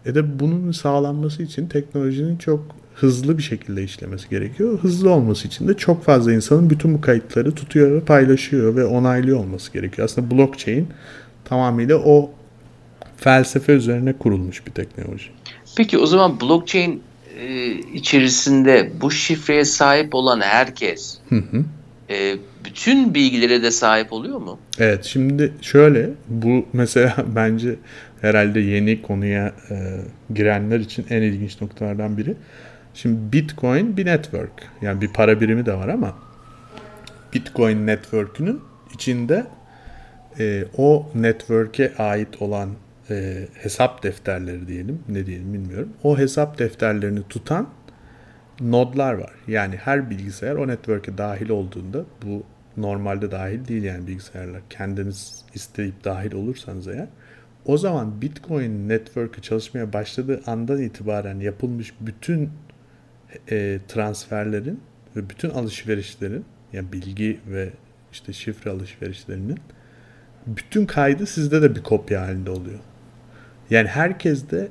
E 0.05 0.15
de 0.15 0.39
bunun 0.39 0.71
sağlanması 0.71 1.43
için 1.43 1.67
teknolojinin 1.67 2.37
çok 2.37 2.75
hızlı 3.01 3.37
bir 3.37 3.43
şekilde 3.43 3.83
işlemesi 3.83 4.29
gerekiyor. 4.29 4.79
Hızlı 4.79 5.09
olması 5.09 5.47
için 5.47 5.67
de 5.67 5.77
çok 5.77 6.03
fazla 6.03 6.33
insanın 6.33 6.69
bütün 6.69 6.93
bu 6.93 7.01
kayıtları 7.01 7.55
tutuyor 7.55 7.91
ve 7.91 8.05
paylaşıyor 8.05 8.75
ve 8.75 8.85
onaylıyor 8.85 9.39
olması 9.39 9.73
gerekiyor. 9.73 10.05
Aslında 10.05 10.31
blockchain 10.31 10.87
tamamıyla 11.45 11.95
o 11.97 12.31
felsefe 13.17 13.73
üzerine 13.73 14.13
kurulmuş 14.13 14.67
bir 14.67 14.71
teknoloji. 14.71 15.25
Peki 15.77 15.97
o 15.97 16.05
zaman 16.05 16.41
blockchain 16.41 17.03
e, 17.39 17.71
içerisinde 17.71 18.91
bu 19.01 19.11
şifreye 19.11 19.65
sahip 19.65 20.15
olan 20.15 20.41
herkes 20.41 21.17
hı 21.29 21.35
hı. 21.35 21.63
E, 22.09 22.35
bütün 22.65 23.13
bilgilere 23.13 23.63
de 23.63 23.71
sahip 23.71 24.13
oluyor 24.13 24.37
mu? 24.37 24.59
Evet 24.79 25.05
şimdi 25.05 25.53
şöyle 25.61 26.09
bu 26.27 26.65
mesela 26.73 27.15
bence 27.35 27.75
herhalde 28.21 28.59
yeni 28.59 29.01
konuya 29.01 29.53
e, 29.69 29.75
girenler 30.33 30.79
için 30.79 31.05
en 31.09 31.21
ilginç 31.21 31.61
noktalardan 31.61 32.17
biri. 32.17 32.35
Şimdi 32.93 33.33
Bitcoin 33.33 33.97
bir 33.97 34.05
network 34.05 34.69
yani 34.81 35.01
bir 35.01 35.13
para 35.13 35.41
birimi 35.41 35.65
de 35.65 35.73
var 35.73 35.87
ama 35.87 36.15
Bitcoin 37.33 37.87
network'ünün 37.87 38.61
içinde 38.93 39.45
e, 40.39 40.65
o 40.77 41.09
network'e 41.15 41.93
ait 41.97 42.41
olan 42.41 42.69
e, 43.09 43.47
hesap 43.53 44.03
defterleri 44.03 44.67
diyelim 44.67 45.03
ne 45.09 45.25
diyelim 45.25 45.53
bilmiyorum. 45.53 45.89
O 46.03 46.17
hesap 46.17 46.59
defterlerini 46.59 47.23
tutan 47.29 47.69
nodlar 48.61 49.13
var. 49.13 49.33
Yani 49.47 49.75
her 49.75 50.09
bilgisayar 50.09 50.55
o 50.55 50.67
network'e 50.67 51.17
dahil 51.17 51.49
olduğunda 51.49 52.05
bu 52.25 52.43
normalde 52.77 53.31
dahil 53.31 53.67
değil 53.67 53.83
yani 53.83 54.07
bilgisayarlar. 54.07 54.61
Kendiniz 54.69 55.45
isteyip 55.53 56.03
dahil 56.03 56.33
olursanız 56.33 56.87
eğer 56.87 57.07
o 57.65 57.77
zaman 57.77 58.21
Bitcoin 58.21 58.89
network'ü 58.89 59.41
çalışmaya 59.41 59.93
başladığı 59.93 60.41
andan 60.45 60.81
itibaren 60.81 61.39
yapılmış 61.39 61.93
bütün 61.99 62.49
e, 63.51 63.79
transferlerin 63.87 64.79
ve 65.15 65.29
bütün 65.29 65.49
alışverişlerin 65.49 66.45
yani 66.73 66.91
bilgi 66.93 67.39
ve 67.47 67.69
işte 68.11 68.33
şifre 68.33 68.71
alışverişlerinin 68.71 69.59
bütün 70.47 70.85
kaydı 70.85 71.25
sizde 71.25 71.61
de 71.61 71.75
bir 71.75 71.83
kopya 71.83 72.21
halinde 72.21 72.51
oluyor. 72.51 72.79
Yani 73.69 73.87
herkeste 73.87 74.67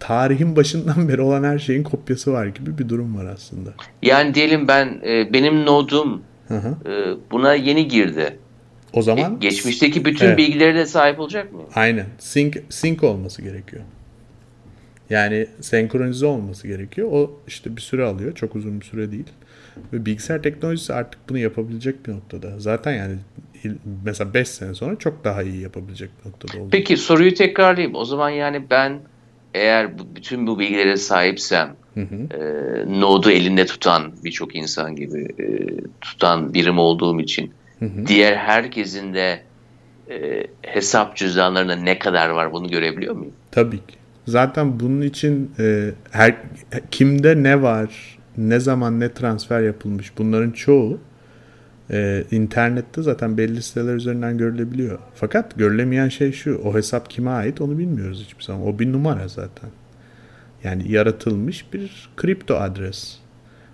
tarihin 0.00 0.56
başından 0.56 1.08
beri 1.08 1.20
olan 1.20 1.44
her 1.44 1.58
şeyin 1.58 1.82
kopyası 1.82 2.32
var 2.32 2.46
gibi 2.46 2.78
bir 2.78 2.88
durum 2.88 3.16
var 3.16 3.26
aslında. 3.26 3.70
Yani 4.02 4.34
diyelim 4.34 4.68
ben 4.68 5.00
e, 5.06 5.32
benim 5.32 5.66
nodum 5.66 6.22
e, 6.50 6.56
buna 7.30 7.54
yeni 7.54 7.88
girdi. 7.88 8.38
O 8.92 9.02
zaman 9.02 9.34
e, 9.34 9.38
geçmişteki 9.38 10.04
bütün 10.04 10.26
evet. 10.26 10.38
bilgilere 10.38 10.74
de 10.74 10.86
sahip 10.86 11.20
olacak 11.20 11.52
mı? 11.52 11.62
Aynen. 11.74 12.06
Sync 12.18 12.56
sync 12.68 13.04
olması 13.04 13.42
gerekiyor. 13.42 13.82
Yani 15.10 15.46
senkronize 15.60 16.26
olması 16.26 16.68
gerekiyor. 16.68 17.08
O 17.12 17.40
işte 17.46 17.76
bir 17.76 17.80
süre 17.80 18.04
alıyor. 18.04 18.34
Çok 18.34 18.56
uzun 18.56 18.80
bir 18.80 18.84
süre 18.84 19.12
değil. 19.12 19.26
Ve 19.92 20.06
bilgisayar 20.06 20.42
teknolojisi 20.42 20.94
artık 20.94 21.28
bunu 21.28 21.38
yapabilecek 21.38 22.06
bir 22.06 22.12
noktada. 22.12 22.60
Zaten 22.60 22.92
yani 22.92 23.16
mesela 24.04 24.34
5 24.34 24.48
sene 24.48 24.74
sonra 24.74 24.96
çok 24.96 25.24
daha 25.24 25.42
iyi 25.42 25.60
yapabilecek 25.60 26.10
bir 26.20 26.30
noktada 26.30 26.62
oldu. 26.62 26.68
Peki 26.72 26.96
soruyu 26.96 27.34
tekrarlayayım. 27.34 27.94
O 27.94 28.04
zaman 28.04 28.30
yani 28.30 28.70
ben 28.70 29.00
eğer 29.54 29.98
bu, 29.98 30.16
bütün 30.16 30.46
bu 30.46 30.58
bilgilere 30.58 30.96
sahipsem 30.96 31.76
hı 31.94 32.00
hı. 32.00 32.14
E, 32.14 33.00
node'u 33.00 33.30
elinde 33.30 33.66
tutan 33.66 34.12
birçok 34.24 34.56
insan 34.56 34.96
gibi 34.96 35.28
e, 35.38 35.46
tutan 36.00 36.54
birim 36.54 36.78
olduğum 36.78 37.20
için 37.20 37.52
hı 37.78 37.84
hı. 37.84 38.06
diğer 38.06 38.36
herkesin 38.36 39.14
de 39.14 39.42
e, 40.10 40.46
hesap 40.62 41.16
cüzdanlarında 41.16 41.76
ne 41.76 41.98
kadar 41.98 42.28
var 42.28 42.52
bunu 42.52 42.68
görebiliyor 42.68 43.14
muyum? 43.14 43.32
Tabii 43.50 43.76
ki. 43.76 44.01
Zaten 44.26 44.80
bunun 44.80 45.02
için 45.02 45.50
e, 45.58 45.90
her 46.10 46.36
kimde 46.90 47.42
ne 47.42 47.62
var, 47.62 48.18
ne 48.36 48.60
zaman 48.60 49.00
ne 49.00 49.12
transfer 49.12 49.60
yapılmış 49.60 50.12
bunların 50.18 50.50
çoğu 50.50 50.98
e, 51.90 52.24
internette 52.30 53.02
zaten 53.02 53.38
belli 53.38 53.62
siteler 53.62 53.94
üzerinden 53.94 54.38
görülebiliyor. 54.38 54.98
Fakat 55.14 55.58
görülemeyen 55.58 56.08
şey 56.08 56.32
şu, 56.32 56.60
o 56.64 56.74
hesap 56.74 57.10
kime 57.10 57.30
ait 57.30 57.60
onu 57.60 57.78
bilmiyoruz 57.78 58.24
hiçbir 58.24 58.44
zaman. 58.44 58.66
O 58.66 58.78
bir 58.78 58.92
numara 58.92 59.28
zaten. 59.28 59.70
Yani 60.64 60.92
yaratılmış 60.92 61.72
bir 61.72 62.08
kripto 62.16 62.54
adres. 62.54 63.18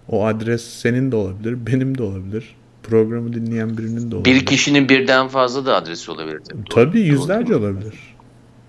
O 0.08 0.26
adres 0.26 0.64
senin 0.64 1.12
de 1.12 1.16
olabilir, 1.16 1.66
benim 1.66 1.98
de 1.98 2.02
olabilir. 2.02 2.56
Programı 2.82 3.32
dinleyen 3.32 3.78
birinin 3.78 4.10
de 4.10 4.16
olabilir. 4.16 4.34
Bir 4.34 4.46
kişinin 4.46 4.88
birden 4.88 5.28
fazla 5.28 5.66
da 5.66 5.76
adresi 5.76 6.10
olabilir. 6.10 6.40
Tabii 6.70 7.00
yüzlerce 7.00 7.56
olabilir. 7.56 7.94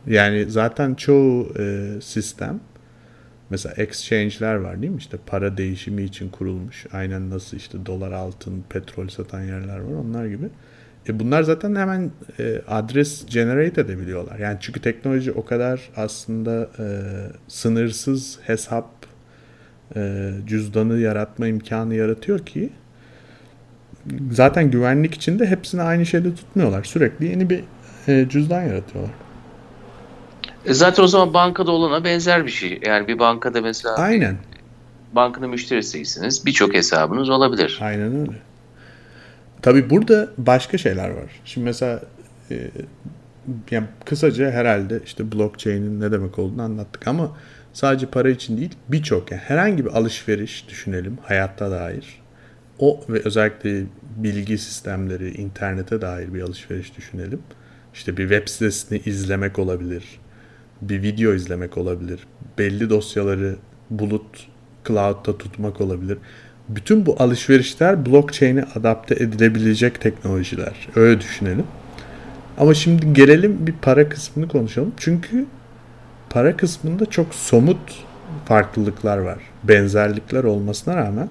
Yani 0.10 0.46
zaten 0.50 0.96
çoğu 0.96 1.54
e, 1.60 1.92
sistem 2.02 2.60
mesela 3.50 3.76
exchange'ler 3.78 4.56
var 4.56 4.82
değil 4.82 4.94
mi? 4.94 5.00
İşte 5.00 5.18
para 5.26 5.58
değişimi 5.58 6.04
için 6.04 6.30
kurulmuş. 6.30 6.86
Aynen 6.94 7.30
nasıl 7.30 7.58
işte 7.58 7.86
dolar, 7.86 8.12
altın, 8.12 8.64
petrol 8.70 9.08
satan 9.08 9.42
yerler 9.42 9.80
var 9.80 9.94
onlar 9.94 10.26
gibi. 10.26 10.50
E 11.10 11.20
bunlar 11.20 11.44
zaten 11.44 11.76
hemen 11.76 12.12
e, 12.40 12.62
adres 12.68 13.26
generate 13.26 13.82
edebiliyorlar. 13.82 14.40
Yani 14.40 14.58
çünkü 14.62 14.82
teknoloji 14.82 15.32
o 15.32 15.46
kadar 15.46 15.90
aslında 15.96 16.70
e, 16.80 16.86
sınırsız 17.48 18.40
hesap 18.44 18.90
e, 19.96 20.32
cüzdanı 20.48 21.00
yaratma 21.00 21.48
imkanı 21.48 21.96
yaratıyor 21.96 22.40
ki 22.40 22.70
zaten 24.32 24.72
güvenlik 24.72 25.14
için 25.14 25.40
de 25.40 25.46
hepsini 25.46 25.82
aynı 25.82 26.06
şeyde 26.06 26.36
tutmuyorlar. 26.36 26.84
Sürekli 26.84 27.26
yeni 27.26 27.50
bir 27.50 27.64
e, 28.08 28.30
cüzdan 28.30 28.62
yaratıyorlar. 28.62 29.29
E 30.66 30.74
zaten 30.74 31.04
o 31.04 31.08
zaman 31.08 31.34
bankada 31.34 31.72
olana 31.72 32.04
benzer 32.04 32.46
bir 32.46 32.52
şey. 32.52 32.80
Yani 32.86 33.08
bir 33.08 33.20
bankada 33.20 33.62
mesela 33.62 33.96
Aynen. 33.96 34.38
bankanın 35.14 35.50
müşterisiyseniz 35.50 36.46
birçok 36.46 36.74
hesabınız 36.74 37.30
olabilir. 37.30 37.80
Aynen 37.82 38.20
öyle. 38.20 38.40
Tabii 39.62 39.90
burada 39.90 40.30
başka 40.38 40.78
şeyler 40.78 41.10
var. 41.10 41.42
Şimdi 41.46 41.66
mesela 41.66 42.02
e, 42.52 42.72
yani 43.72 43.88
kısaca 44.06 44.52
herhalde 44.52 45.02
işte 45.06 45.32
blockchain'in 45.32 46.02
ne 46.02 46.12
demek 46.12 46.40
olduğunu 46.40 46.62
anlattık 46.62 47.08
ama 47.08 47.38
sadece 47.74 48.06
para 48.06 48.30
için 48.30 48.58
değil 48.58 48.72
birçok 48.88 49.32
yani 49.32 49.42
herhangi 49.42 49.86
bir 49.86 49.92
alışveriş 49.92 50.70
düşünelim 50.70 51.18
hayatta 51.24 51.72
dair. 51.72 52.22
O 52.80 53.02
ve 53.10 53.22
özellikle 53.26 53.84
bilgi 54.16 54.58
sistemleri, 54.58 55.32
internete 55.32 56.02
dair 56.02 56.34
bir 56.34 56.42
alışveriş 56.42 56.98
düşünelim. 56.98 57.42
İşte 57.94 58.18
bir 58.18 58.30
web 58.30 58.48
sitesini 58.48 59.00
izlemek 59.06 59.60
olabilir 59.60 60.20
bir 60.82 61.02
video 61.02 61.34
izlemek 61.34 61.78
olabilir. 61.78 62.20
Belli 62.58 62.90
dosyaları 62.90 63.56
bulut, 63.90 64.48
cloud'da 64.88 65.38
tutmak 65.38 65.82
olabilir. 65.82 66.18
Bütün 66.70 67.06
bu 67.06 67.16
alışverişler 67.20 68.06
blockchain'e 68.06 68.64
adapte 68.76 69.16
edilebilecek 69.16 70.02
teknolojiler. 70.02 70.88
Öyle 70.96 71.22
düşünelim. 71.22 71.66
Ama 72.58 72.74
şimdi 72.74 73.14
gelelim 73.14 73.68
bir 73.68 73.74
para 73.82 74.10
kısmını 74.10 74.48
konuşalım. 74.48 74.92
Çünkü 74.98 75.46
para 76.30 76.58
kısmında 76.58 77.06
çok 77.06 77.36
somut 77.36 78.06
farklılıklar 78.46 79.18
var. 79.18 79.38
Benzerlikler 79.64 80.44
olmasına 80.44 80.96
rağmen 80.96 81.30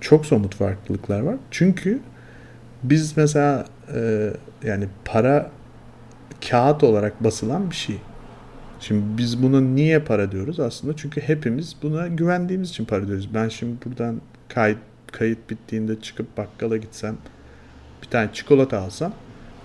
çok 0.00 0.26
somut 0.26 0.54
farklılıklar 0.54 1.20
var. 1.20 1.36
Çünkü 1.50 2.00
biz 2.82 3.16
mesela 3.16 3.66
e, 3.94 4.30
yani 4.64 4.88
para 5.04 5.50
kağıt 6.50 6.84
olarak 6.84 7.24
basılan 7.24 7.70
bir 7.70 7.76
şey. 7.76 7.96
Şimdi 8.82 9.18
biz 9.18 9.42
bunu 9.42 9.74
niye 9.74 9.98
para 10.00 10.32
diyoruz 10.32 10.60
aslında? 10.60 10.96
Çünkü 10.96 11.20
hepimiz 11.20 11.76
buna 11.82 12.08
güvendiğimiz 12.08 12.70
için 12.70 12.84
para 12.84 13.06
diyoruz. 13.06 13.28
Ben 13.34 13.48
şimdi 13.48 13.76
buradan 13.84 14.20
kayıt, 14.48 14.78
kayıt 15.12 15.50
bittiğinde 15.50 16.00
çıkıp 16.00 16.36
bakkala 16.36 16.76
gitsem 16.76 17.16
bir 18.02 18.08
tane 18.08 18.30
çikolata 18.32 18.78
alsam 18.78 19.14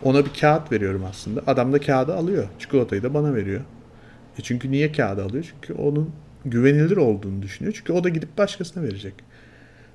ona 0.04 0.26
bir 0.26 0.34
kağıt 0.40 0.72
veriyorum 0.72 1.04
aslında. 1.10 1.42
Adam 1.48 1.74
da 1.74 1.80
kağıdı 1.80 2.16
alıyor. 2.16 2.48
Çikolatayı 2.60 3.04
da 3.04 3.14
bana 3.14 3.36
veriyor. 3.36 3.62
E 4.40 4.42
çünkü 4.42 4.72
niye 4.72 4.92
kağıdı 4.92 5.24
alıyor? 5.24 5.54
Çünkü 5.54 5.82
onun 5.82 6.12
güvenilir 6.46 6.98
olduğunu 6.98 7.42
düşünüyor. 7.42 7.74
Çünkü 7.78 7.94
o 7.94 8.04
da 8.04 8.10
gidip 8.10 8.38
başkasına 8.38 8.84
verecek. 8.84 9.14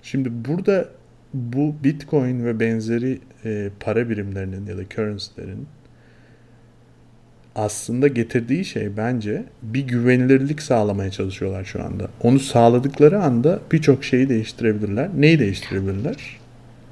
Şimdi 0.02 0.44
burada 0.48 0.88
bu 1.34 1.74
Bitcoin 1.84 2.44
ve 2.44 2.60
benzeri 2.60 3.20
e, 3.44 3.70
para 3.80 4.08
birimlerinin 4.08 4.66
ya 4.66 4.78
da 4.78 4.88
currency'lerin 4.88 5.66
aslında 7.56 8.08
getirdiği 8.08 8.64
şey 8.64 8.96
bence 8.96 9.44
bir 9.62 9.80
güvenilirlik 9.80 10.62
sağlamaya 10.62 11.10
çalışıyorlar 11.10 11.64
şu 11.64 11.84
anda. 11.84 12.08
Onu 12.22 12.38
sağladıkları 12.38 13.22
anda 13.22 13.60
birçok 13.72 14.04
şeyi 14.04 14.28
değiştirebilirler. 14.28 15.08
Neyi 15.16 15.38
değiştirebilirler? 15.38 16.16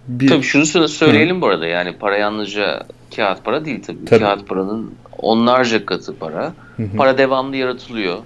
Bir... 0.08 0.28
Tabii 0.28 0.42
şunu 0.42 0.88
söyleyelim 0.88 1.36
Hı. 1.36 1.40
bu 1.40 1.46
arada 1.46 1.66
yani 1.66 1.92
para 1.92 2.16
yalnızca 2.16 2.82
kağıt 3.16 3.44
para 3.44 3.64
değil 3.64 3.82
tabii. 3.82 4.04
tabii. 4.04 4.20
Kağıt 4.20 4.48
paranın 4.48 4.94
onlarca 5.18 5.86
katı 5.86 6.18
para. 6.18 6.54
Hı 6.76 6.82
hı. 6.82 6.96
Para 6.96 7.18
devamlı 7.18 7.56
yaratılıyor. 7.56 8.18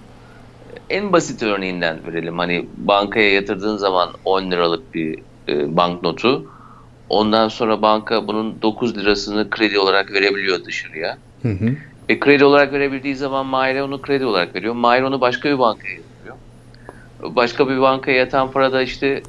En 0.91 1.13
basit 1.13 1.43
örneğinden 1.43 1.99
verelim. 2.07 2.39
Hani 2.39 2.67
bankaya 2.77 3.33
yatırdığın 3.33 3.77
zaman 3.77 4.11
10 4.25 4.51
liralık 4.51 4.95
bir 4.95 5.19
e, 5.49 5.77
banknotu 5.77 6.47
ondan 7.09 7.49
sonra 7.49 7.83
banka 7.83 8.27
bunun 8.27 8.63
9 8.63 8.97
lirasını 8.97 9.51
kredi 9.51 9.79
olarak 9.79 10.13
verebiliyor 10.13 10.65
dışarıya. 10.65 11.19
Hı 11.43 11.49
hı. 11.49 11.77
E, 12.09 12.21
kredi 12.21 12.45
olarak 12.45 12.73
verebildiği 12.73 13.17
zaman 13.17 13.47
Mahir'e 13.47 13.83
onu 13.83 14.03
kredi 14.03 14.25
olarak 14.25 14.55
veriyor. 14.55 14.75
Mahir 14.75 15.03
onu 15.03 15.21
başka 15.21 15.51
bir 15.51 15.59
bankaya 15.59 15.95
yatırıyor. 15.95 16.37
Başka 17.23 17.69
bir 17.69 17.81
bankaya 17.81 18.17
yatan 18.17 18.51
para 18.51 18.73
da 18.73 18.83
işte 18.83 19.23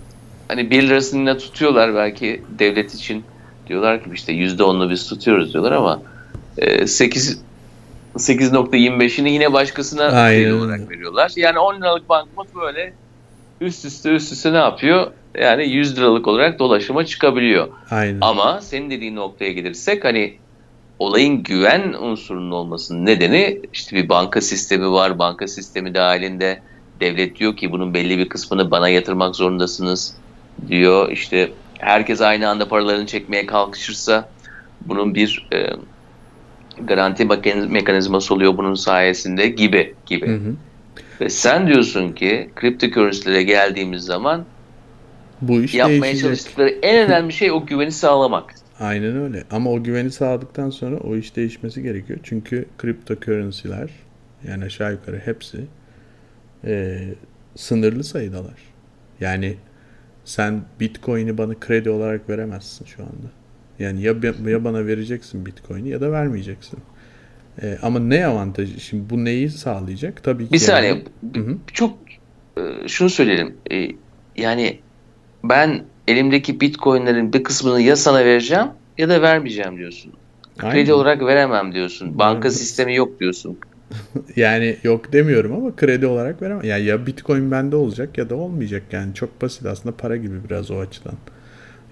hani 0.47 0.69
1 0.69 0.83
lirasını 0.83 1.37
tutuyorlar 1.37 1.95
belki 1.95 2.41
devlet 2.59 2.93
için. 2.93 3.23
Diyorlar 3.67 4.03
ki 4.03 4.09
işte 4.13 4.33
%10'unu 4.33 4.89
biz 4.89 5.09
tutuyoruz 5.09 5.53
diyorlar 5.53 5.71
ama 5.71 6.01
e, 6.57 6.87
8 6.87 7.45
8.25'ini 8.15 9.29
yine 9.29 9.53
başkasına 9.53 10.03
Aynen. 10.03 10.43
kredi 10.43 10.53
olarak 10.53 10.89
veriyorlar. 10.89 11.31
Yani 11.35 11.59
10 11.59 11.75
liralık 11.75 12.09
banknot 12.09 12.55
böyle 12.55 12.93
üst 13.61 13.85
üste 13.85 14.09
üst 14.09 14.31
üste 14.31 14.53
ne 14.53 14.57
yapıyor? 14.57 15.11
Yani 15.39 15.69
100 15.69 15.97
liralık 15.97 16.27
olarak 16.27 16.59
dolaşıma 16.59 17.05
çıkabiliyor. 17.05 17.67
Aynen. 17.91 18.17
Ama 18.21 18.61
senin 18.61 18.89
dediğin 18.89 19.15
noktaya 19.15 19.51
gelirsek 19.51 20.05
hani 20.05 20.37
olayın 20.99 21.43
güven 21.43 21.93
unsurunun 21.93 22.51
olmasının 22.51 23.05
nedeni 23.05 23.61
işte 23.73 23.95
bir 23.95 24.09
banka 24.09 24.41
sistemi 24.41 24.91
var. 24.91 25.19
Banka 25.19 25.47
sistemi 25.47 25.93
dahilinde 25.93 26.61
devlet 26.99 27.39
diyor 27.39 27.55
ki 27.55 27.71
bunun 27.71 27.93
belli 27.93 28.17
bir 28.17 28.29
kısmını 28.29 28.71
bana 28.71 28.89
yatırmak 28.89 29.35
zorundasınız 29.35 30.15
diyor. 30.67 31.11
İşte 31.11 31.51
herkes 31.79 32.21
aynı 32.21 32.49
anda 32.49 32.67
paralarını 32.67 33.05
çekmeye 33.05 33.45
kalkışırsa 33.45 34.29
bunun 34.81 35.15
bir 35.15 35.47
e, 35.53 35.69
garanti 36.83 37.25
mekanizması 37.69 38.33
oluyor 38.33 38.57
bunun 38.57 38.75
sayesinde 38.75 39.47
gibi 39.47 39.93
gibi. 40.05 40.27
Hı 40.27 40.35
hı. 40.35 40.55
Ve 41.21 41.29
sen 41.29 41.67
diyorsun 41.67 42.11
ki 42.11 42.49
cryptocurrency'lere 42.61 43.43
geldiğimiz 43.43 44.03
zaman 44.03 44.45
bu 45.41 45.61
iş 45.61 45.73
yapmaya 45.73 46.01
değişecek. 46.01 46.21
çalıştıkları 46.21 46.69
en 46.69 47.07
önemli 47.07 47.33
şey 47.33 47.51
o 47.51 47.65
güveni 47.65 47.91
sağlamak. 47.91 48.55
Aynen 48.79 49.17
öyle. 49.17 49.43
Ama 49.51 49.71
o 49.71 49.83
güveni 49.83 50.11
sağladıktan 50.11 50.69
sonra 50.69 50.97
o 50.97 51.15
iş 51.15 51.35
değişmesi 51.35 51.83
gerekiyor. 51.83 52.19
Çünkü 52.23 52.65
cryptocurrency'ler 52.81 53.89
yani 54.47 54.63
aşağı 54.63 54.91
yukarı 54.91 55.21
hepsi 55.25 55.65
e, 56.65 57.01
sınırlı 57.55 58.03
sayıdalar. 58.03 58.57
Yani 59.19 59.55
sen 60.25 60.61
Bitcoin'i 60.79 61.37
bana 61.37 61.59
kredi 61.59 61.89
olarak 61.89 62.29
veremezsin 62.29 62.85
şu 62.85 63.03
anda. 63.03 63.31
Yani 63.79 64.01
ya, 64.01 64.15
ya 64.45 64.63
bana 64.63 64.85
vereceksin 64.85 65.45
Bitcoin'i 65.45 65.89
ya 65.89 66.01
da 66.01 66.11
vermeyeceksin. 66.11 66.79
E, 67.61 67.77
ama 67.81 67.99
ne 67.99 68.25
avantajı? 68.25 68.79
Şimdi 68.79 69.09
bu 69.09 69.25
neyi 69.25 69.49
sağlayacak? 69.49 70.23
Tabii 70.23 70.47
ki. 70.47 70.53
Bir 70.53 70.57
saniye. 70.57 71.03
Yani, 71.35 71.57
çok 71.73 71.97
e, 72.57 72.87
şunu 72.87 73.09
söyleyelim. 73.09 73.55
E, 73.71 73.87
yani 74.37 74.79
ben 75.43 75.83
elimdeki 76.07 76.61
Bitcoin'lerin 76.61 77.33
bir 77.33 77.43
kısmını 77.43 77.81
ya 77.81 77.95
sana 77.95 78.25
vereceğim 78.25 78.67
ya 78.97 79.09
da 79.09 79.21
vermeyeceğim 79.21 79.77
diyorsun. 79.77 80.13
Aynen. 80.59 80.73
Kredi 80.73 80.93
olarak 80.93 81.21
veremem 81.21 81.73
diyorsun. 81.73 82.19
Banka 82.19 82.51
sistemi 82.51 82.95
yok 82.95 83.19
diyorsun. 83.19 83.57
yani 84.35 84.77
yok 84.83 85.13
demiyorum 85.13 85.53
ama 85.53 85.75
kredi 85.75 86.07
olarak 86.07 86.41
veremem. 86.41 86.63
Yani 86.63 86.83
ya 86.83 87.07
Bitcoin 87.07 87.51
bende 87.51 87.75
olacak 87.75 88.17
ya 88.17 88.29
da 88.29 88.35
olmayacak. 88.35 88.83
Yani 88.91 89.13
çok 89.13 89.41
basit 89.41 89.65
aslında 89.65 89.95
para 89.95 90.15
gibi 90.15 90.35
biraz 90.49 90.71
o 90.71 90.79
açıdan. 90.79 91.15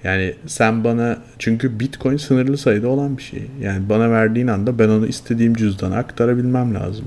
Yani 0.03 0.35
sen 0.45 0.83
bana 0.83 1.17
çünkü 1.39 1.79
Bitcoin 1.79 2.17
sınırlı 2.17 2.57
sayıda 2.57 2.87
olan 2.87 3.17
bir 3.17 3.23
şey. 3.23 3.43
Yani 3.61 3.89
bana 3.89 4.11
verdiğin 4.11 4.47
anda 4.47 4.79
ben 4.79 4.89
onu 4.89 5.07
istediğim 5.07 5.53
cüzdana 5.53 5.95
aktarabilmem 5.95 6.75
lazım. 6.75 7.05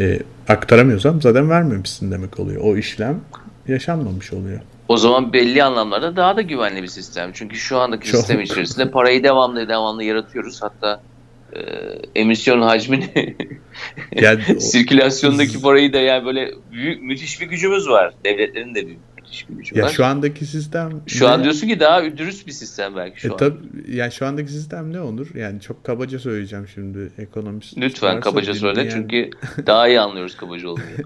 Ee, 0.00 0.18
aktaramıyorsam 0.48 1.22
zaten 1.22 1.50
vermemişsin 1.50 2.12
demek 2.12 2.40
oluyor. 2.40 2.60
O 2.64 2.76
işlem 2.76 3.20
yaşanmamış 3.68 4.32
oluyor. 4.32 4.60
O 4.88 4.96
zaman 4.96 5.32
belli 5.32 5.62
anlamlarda 5.62 6.16
daha 6.16 6.36
da 6.36 6.42
güvenli 6.42 6.82
bir 6.82 6.88
sistem. 6.88 7.30
Çünkü 7.34 7.56
şu 7.56 7.78
andaki 7.78 8.06
Çok. 8.06 8.16
sistem 8.16 8.40
içerisinde 8.40 8.90
parayı 8.90 9.22
devamlı 9.24 9.68
devamlı 9.68 10.04
yaratıyoruz. 10.04 10.62
Hatta 10.62 11.02
e, 11.52 11.60
emisyon 12.14 12.62
hacmini 12.62 13.36
yani 14.12 14.60
sirkülasyondaki 14.60 15.62
parayı 15.62 15.92
da 15.92 15.98
yani 15.98 16.26
böyle 16.26 16.50
büyük 16.72 17.02
müthiş 17.02 17.40
bir 17.40 17.46
gücümüz 17.46 17.88
var. 17.88 18.14
Devletlerin 18.24 18.74
de 18.74 18.86
büyük 18.86 19.00
müthiş 19.16 19.48
bir 19.48 19.54
gücü 19.54 19.78
ya 19.78 19.84
var. 19.84 19.90
Şu 19.90 20.04
andaki 20.04 20.46
sistem 20.46 21.02
Şu 21.06 21.24
ne? 21.24 21.28
an 21.28 21.42
diyorsun 21.42 21.68
ki 21.68 21.80
daha 21.80 22.04
dürüst 22.04 22.46
bir 22.46 22.52
sistem 22.52 22.96
belki 22.96 23.20
şu 23.20 23.28
e, 23.28 23.30
an. 23.30 23.36
Tabii, 23.36 23.58
yani 23.88 24.12
şu 24.12 24.26
andaki 24.26 24.52
sistem 24.52 24.92
ne 24.92 25.00
olur? 25.00 25.28
Yani 25.34 25.60
çok 25.60 25.84
kabaca 25.84 26.18
söyleyeceğim 26.18 26.68
şimdi 26.74 27.12
ekonomist. 27.18 27.78
Lütfen 27.78 28.20
kabaca 28.20 28.54
söyle 28.54 28.80
yani. 28.80 28.90
çünkü 28.90 29.30
daha 29.66 29.88
iyi 29.88 30.00
anlıyoruz 30.00 30.36
kabaca 30.36 30.68
olmayı. 30.70 30.96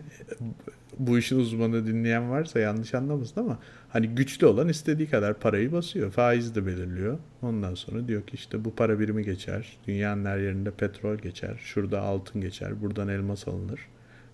Bu 1.01 1.19
işin 1.19 1.39
uzmanı 1.39 1.87
dinleyen 1.87 2.31
varsa 2.31 2.61
yanlış 2.61 2.95
anlamasın 2.95 3.41
ama 3.41 3.59
hani 3.89 4.09
güçlü 4.09 4.47
olan 4.47 4.69
istediği 4.69 5.11
kadar 5.11 5.35
parayı 5.35 5.73
basıyor. 5.73 6.11
Faiz 6.11 6.55
de 6.55 6.67
belirliyor. 6.67 7.19
Ondan 7.43 7.75
sonra 7.75 8.09
diyor 8.09 8.23
ki 8.23 8.35
işte 8.35 8.65
bu 8.65 8.75
para 8.75 9.01
birimi 9.01 9.25
geçer. 9.25 9.77
Dünyanın 9.87 10.25
her 10.25 10.39
yerinde 10.39 10.71
petrol 10.71 11.17
geçer. 11.17 11.61
Şurada 11.65 12.01
altın 12.01 12.41
geçer. 12.41 12.83
Buradan 12.83 13.09
elmas 13.09 13.49
alınır. 13.49 13.81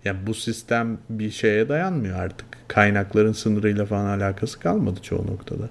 Yani 0.05 0.17
bu 0.27 0.33
sistem 0.33 0.97
bir 1.09 1.31
şeye 1.31 1.69
dayanmıyor 1.69 2.19
artık. 2.19 2.47
Kaynakların 2.67 3.31
sınırıyla 3.31 3.85
falan 3.85 4.19
alakası 4.19 4.59
kalmadı 4.59 4.99
çoğu 5.01 5.27
noktada. 5.27 5.69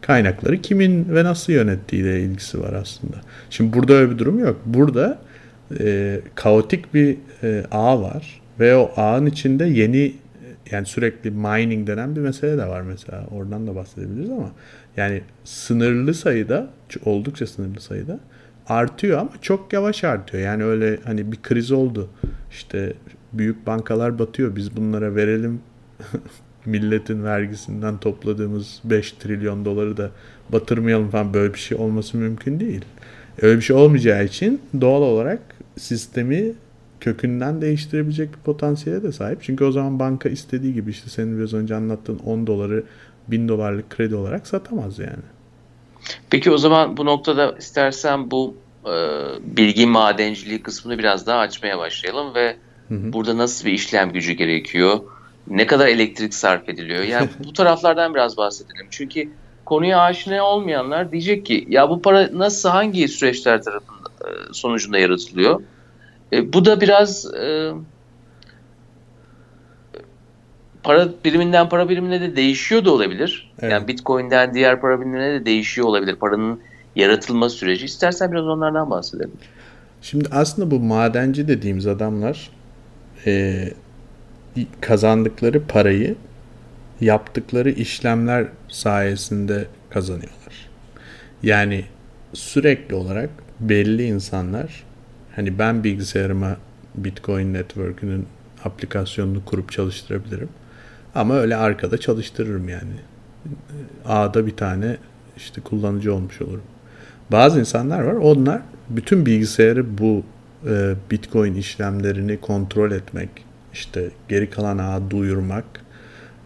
Kaynakları 0.00 0.62
kimin 0.62 1.14
ve 1.14 1.24
nasıl 1.24 1.52
yönettiğiyle 1.52 2.22
ilgisi 2.22 2.60
var 2.60 2.72
aslında. 2.72 3.16
Şimdi 3.50 3.72
burada 3.72 3.94
öyle 3.94 4.10
bir 4.10 4.18
durum 4.18 4.38
yok. 4.38 4.60
Burada 4.66 5.18
e, 5.80 6.20
kaotik 6.34 6.94
bir 6.94 7.16
e, 7.42 7.64
ağ 7.70 8.02
var 8.02 8.40
ve 8.60 8.76
o 8.76 8.92
ağın 8.96 9.26
içinde 9.26 9.64
yeni 9.64 10.14
yani 10.70 10.86
sürekli 10.86 11.30
mining 11.30 11.86
denen 11.86 12.16
bir 12.16 12.20
mesele 12.20 12.58
de 12.58 12.66
var 12.66 12.80
mesela. 12.80 13.26
Oradan 13.30 13.66
da 13.66 13.76
bahsedebiliriz 13.76 14.30
ama 14.30 14.52
yani 14.96 15.22
sınırlı 15.44 16.14
sayıda 16.14 16.70
oldukça 17.04 17.46
sınırlı 17.46 17.80
sayıda 17.80 18.20
artıyor 18.68 19.18
ama 19.18 19.30
çok 19.42 19.72
yavaş 19.72 20.04
artıyor. 20.04 20.42
Yani 20.42 20.64
öyle 20.64 20.98
hani 21.04 21.32
bir 21.32 21.42
kriz 21.42 21.72
oldu. 21.72 22.10
İşte 22.50 22.92
büyük 23.32 23.66
bankalar 23.66 24.18
batıyor. 24.18 24.56
Biz 24.56 24.76
bunlara 24.76 25.14
verelim 25.14 25.60
milletin 26.66 27.24
vergisinden 27.24 27.98
topladığımız 27.98 28.80
5 28.84 29.12
trilyon 29.12 29.64
doları 29.64 29.96
da 29.96 30.10
batırmayalım 30.48 31.10
falan 31.10 31.34
böyle 31.34 31.54
bir 31.54 31.58
şey 31.58 31.78
olması 31.78 32.16
mümkün 32.16 32.60
değil. 32.60 32.84
Öyle 33.42 33.56
bir 33.56 33.62
şey 33.62 33.76
olmayacağı 33.76 34.24
için 34.24 34.60
doğal 34.80 35.02
olarak 35.02 35.40
sistemi 35.78 36.52
kökünden 37.06 37.60
değiştirebilecek 37.60 38.32
bir 38.32 38.38
potansiyele 38.38 39.02
de 39.02 39.12
sahip. 39.12 39.38
Çünkü 39.42 39.64
o 39.64 39.72
zaman 39.72 39.98
banka 39.98 40.28
istediği 40.28 40.74
gibi 40.74 40.90
işte 40.90 41.10
senin 41.10 41.38
biraz 41.38 41.54
önce 41.54 41.74
anlattığın 41.74 42.18
10 42.18 42.46
doları 42.46 42.84
1000 43.28 43.48
dolarlık 43.48 43.90
kredi 43.90 44.14
olarak 44.14 44.46
satamaz 44.46 44.98
yani. 44.98 45.24
Peki 46.30 46.50
o 46.50 46.58
zaman 46.58 46.96
bu 46.96 47.04
noktada 47.04 47.54
istersen 47.58 48.30
bu 48.30 48.54
e, 48.84 48.94
bilgi 49.56 49.86
madenciliği 49.86 50.62
kısmını 50.62 50.98
biraz 50.98 51.26
daha 51.26 51.38
açmaya 51.38 51.78
başlayalım 51.78 52.34
ve 52.34 52.56
hı 52.88 52.94
hı. 52.94 53.12
burada 53.12 53.38
nasıl 53.38 53.66
bir 53.66 53.72
işlem 53.72 54.12
gücü 54.12 54.32
gerekiyor? 54.32 55.00
Ne 55.48 55.66
kadar 55.66 55.86
elektrik 55.86 56.34
sarf 56.34 56.68
ediliyor? 56.68 57.02
Yani 57.02 57.28
bu 57.44 57.52
taraflardan 57.52 58.14
biraz 58.14 58.36
bahsedelim. 58.36 58.86
Çünkü 58.90 59.28
konuya 59.64 60.00
aşina 60.00 60.44
olmayanlar 60.44 61.12
diyecek 61.12 61.46
ki 61.46 61.66
ya 61.68 61.90
bu 61.90 62.02
para 62.02 62.30
nasıl 62.32 62.68
hangi 62.68 63.08
süreçler 63.08 63.62
tarafında 63.62 64.08
e, 64.20 64.28
sonucunda 64.52 64.98
yaratılıyor? 64.98 65.60
E, 66.32 66.52
bu 66.52 66.64
da 66.64 66.80
biraz 66.80 67.34
e, 67.34 67.72
para 70.82 71.08
biriminden 71.24 71.68
para 71.68 71.88
birimine 71.88 72.20
de 72.20 72.36
değişiyor 72.36 72.84
da 72.84 72.90
olabilir. 72.90 73.52
Evet. 73.58 73.72
Yani 73.72 73.88
Bitcoin'den 73.88 74.54
diğer 74.54 74.80
para 74.80 75.00
birimine 75.00 75.32
de 75.32 75.46
değişiyor 75.46 75.86
olabilir. 75.86 76.16
Paranın 76.16 76.60
yaratılma 76.96 77.48
süreci. 77.48 77.84
İstersen 77.84 78.32
biraz 78.32 78.46
onlardan 78.46 78.90
bahsedelim. 78.90 79.32
Şimdi 80.02 80.28
aslında 80.32 80.70
bu 80.70 80.80
madenci 80.80 81.48
dediğimiz 81.48 81.86
adamlar 81.86 82.50
e, 83.26 83.64
kazandıkları 84.80 85.66
parayı 85.66 86.16
yaptıkları 87.00 87.70
işlemler 87.70 88.46
sayesinde 88.68 89.66
kazanıyorlar. 89.90 90.68
Yani 91.42 91.84
sürekli 92.32 92.94
olarak 92.94 93.30
belli 93.60 94.04
insanlar 94.04 94.84
Hani 95.36 95.58
ben 95.58 95.84
bilgisayarıma 95.84 96.56
Bitcoin 96.94 97.54
Network'ünün 97.54 98.26
aplikasyonunu 98.64 99.44
kurup 99.44 99.72
çalıştırabilirim. 99.72 100.48
Ama 101.14 101.34
öyle 101.34 101.56
arkada 101.56 101.98
çalıştırırım 101.98 102.68
yani. 102.68 102.94
A'da 104.04 104.46
bir 104.46 104.56
tane 104.56 104.96
işte 105.36 105.60
kullanıcı 105.60 106.14
olmuş 106.14 106.42
olurum. 106.42 106.62
Bazı 107.32 107.60
insanlar 107.60 108.00
var. 108.00 108.14
Onlar 108.14 108.62
bütün 108.88 109.26
bilgisayarı 109.26 109.98
bu 109.98 110.24
e, 110.68 110.94
Bitcoin 111.10 111.54
işlemlerini 111.54 112.40
kontrol 112.40 112.90
etmek, 112.90 113.28
işte 113.72 114.10
geri 114.28 114.50
kalan 114.50 114.78
ağa 114.78 115.10
duyurmak 115.10 115.64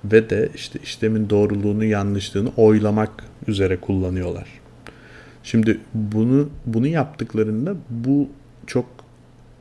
ve 0.04 0.30
de 0.30 0.48
işte 0.54 0.78
işlemin 0.82 1.30
doğruluğunu 1.30 1.84
yanlışlığını 1.84 2.50
oylamak 2.56 3.10
üzere 3.46 3.76
kullanıyorlar. 3.76 4.48
Şimdi 5.42 5.80
bunu 5.94 6.48
bunu 6.66 6.86
yaptıklarında 6.86 7.74
bu 7.90 8.28
çok 8.70 8.86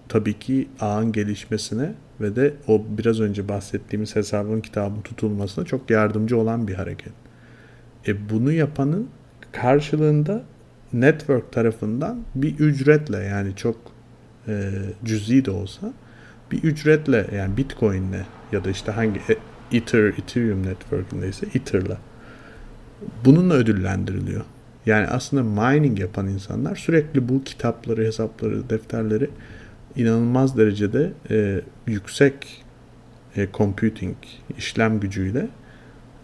tabii 0.09 0.39
ki 0.39 0.67
ağın 0.79 1.11
gelişmesine 1.11 1.93
ve 2.21 2.35
de 2.35 2.53
o 2.67 2.83
biraz 2.89 3.19
önce 3.19 3.47
bahsettiğimiz 3.47 4.15
hesabın 4.15 4.61
kitabın 4.61 5.01
tutulmasına 5.01 5.65
çok 5.65 5.89
yardımcı 5.89 6.37
olan 6.37 6.67
bir 6.67 6.73
hareket. 6.73 7.13
E 8.07 8.29
bunu 8.29 8.51
yapanın 8.51 9.09
karşılığında 9.51 10.43
network 10.93 11.51
tarafından 11.51 12.19
bir 12.35 12.59
ücretle 12.59 13.17
yani 13.17 13.55
çok 13.55 13.75
e, 14.47 14.71
cüzi 15.05 15.45
de 15.45 15.51
olsa 15.51 15.93
bir 16.51 16.63
ücretle 16.63 17.27
yani 17.35 17.57
Bitcoin'le 17.57 18.25
ya 18.51 18.63
da 18.63 18.69
işte 18.69 18.91
hangi 18.91 19.19
e, 19.19 19.37
Ether, 19.77 20.03
Ethereum 20.03 20.65
network'indeyse 20.65 21.45
Ether'la 21.53 21.97
bununla 23.25 23.53
ödüllendiriliyor. 23.53 24.45
Yani 24.89 25.07
aslında 25.07 25.43
mining 25.43 25.99
yapan 25.99 26.27
insanlar 26.27 26.75
sürekli 26.75 27.29
bu 27.29 27.43
kitapları, 27.43 28.05
hesapları, 28.05 28.69
defterleri 28.69 29.29
inanılmaz 29.95 30.57
derecede 30.57 31.11
e, 31.29 31.61
yüksek 31.87 32.63
e, 33.35 33.47
computing 33.53 34.15
işlem 34.57 34.99
gücüyle 34.99 35.47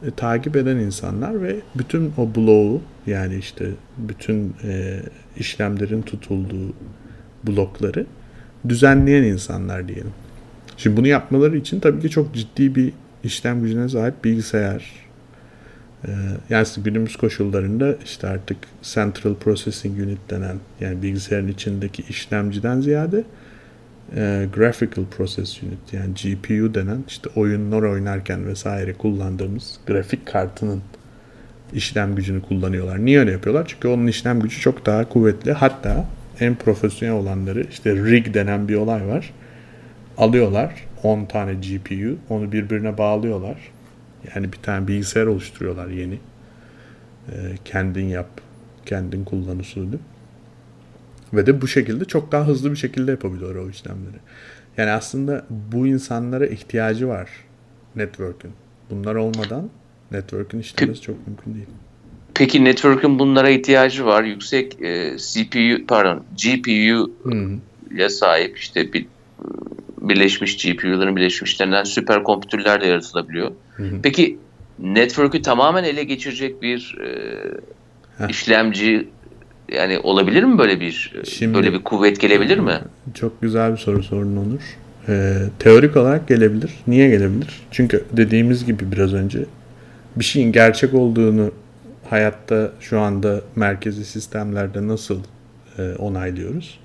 e, 0.08 0.12
takip 0.12 0.56
eden 0.56 0.78
insanlar 0.78 1.42
ve 1.42 1.56
bütün 1.76 2.14
o 2.18 2.36
bloğu 2.36 2.82
yani 3.08 3.36
işte 3.36 3.70
bütün 3.98 4.56
e, 4.64 5.00
işlemlerin 5.38 6.02
tutulduğu 6.02 6.74
blokları 7.44 8.06
düzenleyen 8.70 9.24
insanlar 9.24 9.88
diyelim. 9.88 10.14
Şimdi 10.78 10.98
bunu 10.98 11.08
yapmaları 11.08 11.58
için 11.58 11.80
tabii 11.80 12.02
ki 12.02 12.10
çok 12.10 12.36
ciddi 12.36 12.76
bir 12.76 12.94
işlem 13.24 13.62
gücüne 13.62 13.90
sahip 13.90 14.24
bilgisayar. 14.24 15.05
Ee, 16.08 16.12
yani 16.50 16.68
günümüz 16.78 17.16
koşullarında 17.16 17.96
işte 18.06 18.28
artık 18.28 18.58
Central 18.82 19.36
Processing 19.36 20.00
Unit 20.00 20.20
denen 20.30 20.58
yani 20.80 21.02
bilgisayarın 21.02 21.48
içindeki 21.48 22.04
işlemciden 22.10 22.82
ziyade 22.82 23.24
e, 24.16 24.48
Graphical 24.56 25.06
Process 25.18 25.64
Unit 25.64 25.94
yani 25.94 26.14
GPU 26.14 26.74
denen 26.74 27.04
işte 27.08 27.30
oyunlar 27.36 27.82
oynarken 27.82 28.48
vesaire 28.48 28.94
kullandığımız 28.94 29.80
grafik 29.88 30.26
kartının 30.26 30.82
işlem 31.74 32.16
gücünü 32.16 32.42
kullanıyorlar. 32.42 33.06
Niye 33.06 33.20
öyle 33.20 33.32
yapıyorlar? 33.32 33.66
Çünkü 33.68 33.88
onun 33.88 34.08
işlem 34.08 34.40
gücü 34.40 34.60
çok 34.60 34.86
daha 34.86 35.10
kuvvetli. 35.10 35.54
Hatta 35.54 36.06
en 36.40 36.56
profesyonel 36.56 37.16
olanları 37.16 37.66
işte 37.72 37.96
rig 37.96 38.34
denen 38.34 38.68
bir 38.68 38.76
olay 38.76 39.08
var. 39.08 39.34
Alıyorlar 40.18 40.74
10 41.04 41.26
tane 41.26 41.54
GPU 41.54 42.18
onu 42.30 42.52
birbirine 42.52 42.98
bağlıyorlar. 42.98 43.58
Yani 44.36 44.54
bir 44.54 44.58
tane 44.58 44.88
bilgisayar 44.88 45.26
oluşturuyorlar 45.26 45.88
yeni. 45.88 46.20
Ee, 47.30 47.34
kendin 47.66 48.06
yap, 48.06 48.30
kendin 48.86 49.26
kullan 49.26 49.60
usulü. 49.60 50.00
Ve 51.34 51.46
de 51.46 51.62
bu 51.62 51.68
şekilde 51.68 52.06
çok 52.06 52.32
daha 52.32 52.48
hızlı 52.48 52.72
bir 52.72 52.76
şekilde 52.76 53.12
yapabiliyorlar 53.12 53.62
o 53.62 53.70
işlemleri. 53.70 54.18
Yani 54.78 54.92
aslında 54.92 55.46
bu 55.50 55.88
insanlara 55.88 56.46
ihtiyacı 56.46 57.08
var 57.08 57.30
network'ün. 57.96 58.52
Bunlar 58.90 59.16
olmadan 59.16 59.70
network'ün 60.12 60.60
işlemesi 60.60 61.02
çok 61.02 61.28
mümkün 61.28 61.54
değil. 61.54 61.68
Peki 62.34 62.64
network'ün 62.64 63.20
bunlara 63.20 63.50
ihtiyacı 63.50 64.06
var. 64.06 64.24
Yüksek 64.24 64.82
e, 64.82 65.18
CPU 65.18 65.88
pardon 65.88 66.24
GPU 66.44 67.12
ile 67.92 68.10
sahip 68.10 68.58
işte 68.58 68.94
bir 68.94 69.06
birleşmiş 70.10 70.58
GPU'ların 70.58 71.16
birleşmişlerinden 71.16 71.84
süper 71.84 72.24
kompütürler 72.24 72.82
de 72.82 72.88
yaratılabiliyor. 72.88 73.52
Hı 73.76 73.84
hı. 73.84 73.96
Peki 74.04 74.38
network'ü 74.80 75.42
tamamen 75.42 75.84
ele 75.84 76.04
geçirecek 76.04 76.62
bir 76.62 76.98
e, 77.02 77.10
işlemci 78.30 79.08
yani 79.72 80.00
olabilir 80.00 80.44
mi 80.44 80.58
böyle 80.58 80.80
bir 80.80 81.14
Şimdi, 81.24 81.54
böyle 81.58 81.74
bir 81.74 81.84
kuvvet 81.84 82.20
gelebilir 82.20 82.60
mi? 82.60 82.80
Çok 83.14 83.42
güzel 83.42 83.72
bir 83.72 83.78
soru 83.78 84.04
sorun 84.04 84.38
Onur. 84.38 84.78
Ee, 85.08 85.36
teorik 85.60 85.98
olarak 85.98 86.28
gelebilir. 86.28 86.72
Niye 86.88 87.10
gelebilir? 87.10 87.62
Çünkü 87.72 88.06
dediğimiz 88.12 88.66
gibi 88.66 88.92
biraz 88.92 89.14
önce 89.14 89.40
bir 90.16 90.26
şeyin 90.26 90.52
gerçek 90.52 90.94
olduğunu 90.94 91.52
hayatta 92.10 92.72
şu 92.80 93.00
anda 93.00 93.42
merkezi 93.56 94.06
sistemlerde 94.06 94.88
nasıl 94.88 95.20
e, 95.78 95.96
onaylıyoruz? 95.96 96.80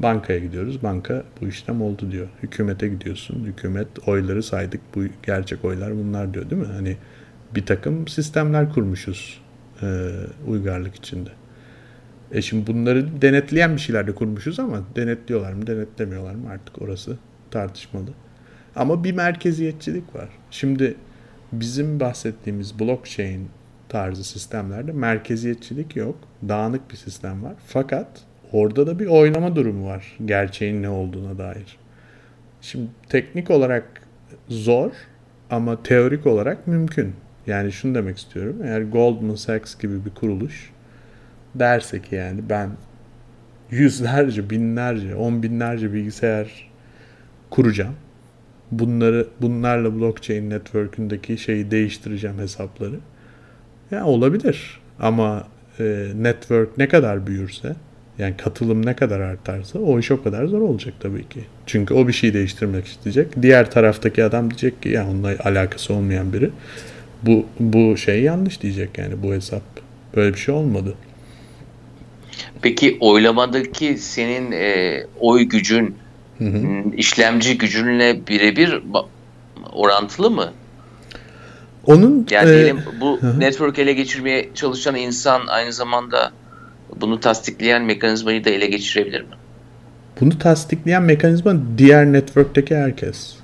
Bankaya 0.00 0.38
gidiyoruz. 0.38 0.82
Banka 0.82 1.24
bu 1.40 1.48
işlem 1.48 1.82
oldu 1.82 2.10
diyor. 2.10 2.28
Hükümete 2.42 2.88
gidiyorsun. 2.88 3.44
Hükümet 3.44 4.08
oyları 4.08 4.42
saydık. 4.42 4.80
Bu 4.94 5.04
gerçek 5.22 5.64
oylar 5.64 5.96
bunlar 5.96 6.34
diyor 6.34 6.50
değil 6.50 6.62
mi? 6.62 6.68
Hani 6.68 6.96
bir 7.54 7.66
takım 7.66 8.08
sistemler 8.08 8.72
kurmuşuz 8.72 9.40
e, 9.82 10.10
uygarlık 10.46 10.94
içinde. 10.94 11.30
E 12.32 12.42
şimdi 12.42 12.66
bunları 12.66 13.22
denetleyen 13.22 13.76
bir 13.76 13.80
şeyler 13.80 14.06
de 14.06 14.14
kurmuşuz 14.14 14.60
ama 14.60 14.82
denetliyorlar 14.96 15.52
mı 15.52 15.66
denetlemiyorlar 15.66 16.34
mı 16.34 16.50
artık 16.50 16.82
orası 16.82 17.18
tartışmalı. 17.50 18.10
Ama 18.76 19.04
bir 19.04 19.12
merkeziyetçilik 19.12 20.14
var. 20.14 20.28
Şimdi 20.50 20.94
bizim 21.52 22.00
bahsettiğimiz 22.00 22.80
blockchain 22.80 23.48
tarzı 23.88 24.24
sistemlerde 24.24 24.92
merkeziyetçilik 24.92 25.96
yok. 25.96 26.16
Dağınık 26.48 26.90
bir 26.90 26.96
sistem 26.96 27.44
var. 27.44 27.54
Fakat 27.66 28.08
orada 28.52 28.86
da 28.86 28.98
bir 28.98 29.06
oynama 29.06 29.56
durumu 29.56 29.86
var 29.86 30.16
gerçeğin 30.24 30.82
ne 30.82 30.88
olduğuna 30.88 31.38
dair. 31.38 31.78
Şimdi 32.60 32.88
teknik 33.08 33.50
olarak 33.50 33.84
zor 34.48 34.90
ama 35.50 35.82
teorik 35.82 36.26
olarak 36.26 36.66
mümkün. 36.66 37.14
Yani 37.46 37.72
şunu 37.72 37.94
demek 37.94 38.18
istiyorum. 38.18 38.56
Eğer 38.64 38.80
Goldman 38.80 39.34
Sachs 39.34 39.78
gibi 39.78 40.04
bir 40.04 40.10
kuruluş 40.10 40.70
derse 41.54 42.02
ki 42.02 42.14
yani 42.14 42.40
ben 42.50 42.70
yüzlerce, 43.70 44.50
binlerce, 44.50 45.14
on 45.14 45.42
binlerce 45.42 45.92
bilgisayar 45.92 46.70
kuracağım. 47.50 47.94
Bunları 48.70 49.26
bunlarla 49.40 49.94
blockchain 49.94 50.50
network'ündeki 50.50 51.38
şeyi 51.38 51.70
değiştireceğim 51.70 52.38
hesapları. 52.38 52.94
Ya 52.94 53.00
yani 53.90 54.02
olabilir 54.02 54.80
ama 55.00 55.46
e, 55.80 56.08
network 56.16 56.78
ne 56.78 56.88
kadar 56.88 57.26
büyürse 57.26 57.76
yani 58.18 58.36
katılım 58.36 58.86
ne 58.86 58.96
kadar 58.96 59.20
artarsa 59.20 59.78
o 59.78 59.98
iş 59.98 60.10
o 60.10 60.22
kadar 60.22 60.46
zor 60.46 60.60
olacak 60.60 60.94
tabii 61.00 61.28
ki. 61.28 61.40
Çünkü 61.66 61.94
o 61.94 62.08
bir 62.08 62.12
şey 62.12 62.34
değiştirmek 62.34 62.86
isteyecek. 62.86 63.42
Diğer 63.42 63.70
taraftaki 63.70 64.24
adam 64.24 64.50
diyecek 64.50 64.82
ki 64.82 64.88
ya 64.88 65.08
onunla 65.08 65.34
alakası 65.44 65.94
olmayan 65.94 66.32
biri 66.32 66.50
bu 67.22 67.46
bu 67.60 67.96
şey 67.96 68.22
yanlış 68.22 68.62
diyecek 68.62 68.98
yani 68.98 69.22
bu 69.22 69.34
hesap. 69.34 69.62
Böyle 70.16 70.34
bir 70.34 70.38
şey 70.38 70.54
olmadı. 70.54 70.94
Peki 72.62 72.96
oylamadaki 73.00 73.98
senin 73.98 74.52
e, 74.52 75.02
oy 75.20 75.42
gücün 75.42 75.96
hı 76.38 76.44
hı. 76.44 76.94
işlemci 76.96 77.58
gücünle 77.58 78.26
birebir 78.26 78.82
orantılı 79.72 80.30
mı? 80.30 80.52
Onun 81.86 82.26
yani 82.30 82.50
e, 82.50 82.54
diyelim 82.54 82.82
bu 83.00 83.18
hı. 83.20 83.40
network 83.40 83.78
ele 83.78 83.92
geçirmeye 83.92 84.48
çalışan 84.54 84.96
insan 84.96 85.46
aynı 85.46 85.72
zamanda 85.72 86.32
bunu 86.96 87.20
tasdikleyen 87.20 87.84
mekanizmayı 87.84 88.44
da 88.44 88.50
ele 88.50 88.66
geçirebilir 88.66 89.20
mi? 89.20 89.34
Bunu 90.20 90.38
tasdikleyen 90.38 91.02
mekanizma 91.02 91.56
diğer 91.78 92.06
network'teki 92.06 92.76
herkes. 92.76 93.36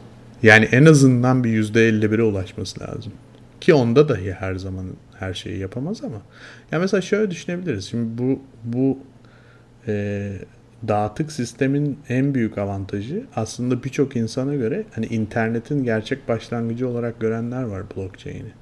Yani 0.42 0.64
en 0.64 0.85
azından 0.85 1.44
bir 1.44 1.64
%51'e 1.64 2.22
ulaşması 2.22 2.80
lazım. 2.80 3.12
Ki 3.61 3.74
onda 3.74 4.09
dahi 4.09 4.33
her 4.33 4.54
zaman 4.54 4.87
her 5.18 5.35
şeyi 5.35 5.59
yapamaz 5.59 6.04
ama. 6.04 6.22
Ya 6.72 6.78
mesela 6.78 7.00
şöyle 7.00 7.30
düşünebiliriz. 7.30 7.85
Şimdi 7.85 8.18
bu 8.18 8.40
bu 8.64 8.98
e, 9.88 10.33
dağıtık 10.88 11.33
sistemin 11.33 11.98
en 12.09 12.35
büyük 12.35 12.59
avantajı 12.59 13.24
aslında 13.37 13.85
birçok 13.85 14.16
insana 14.16 14.54
göre 14.54 14.85
hani 14.94 15.07
internetin 15.07 15.85
gerçek 15.85 16.28
başlangıcı 16.28 16.88
olarak 16.88 17.20
görenler 17.20 17.62
var 17.62 17.83
blockchain'i. 17.96 18.52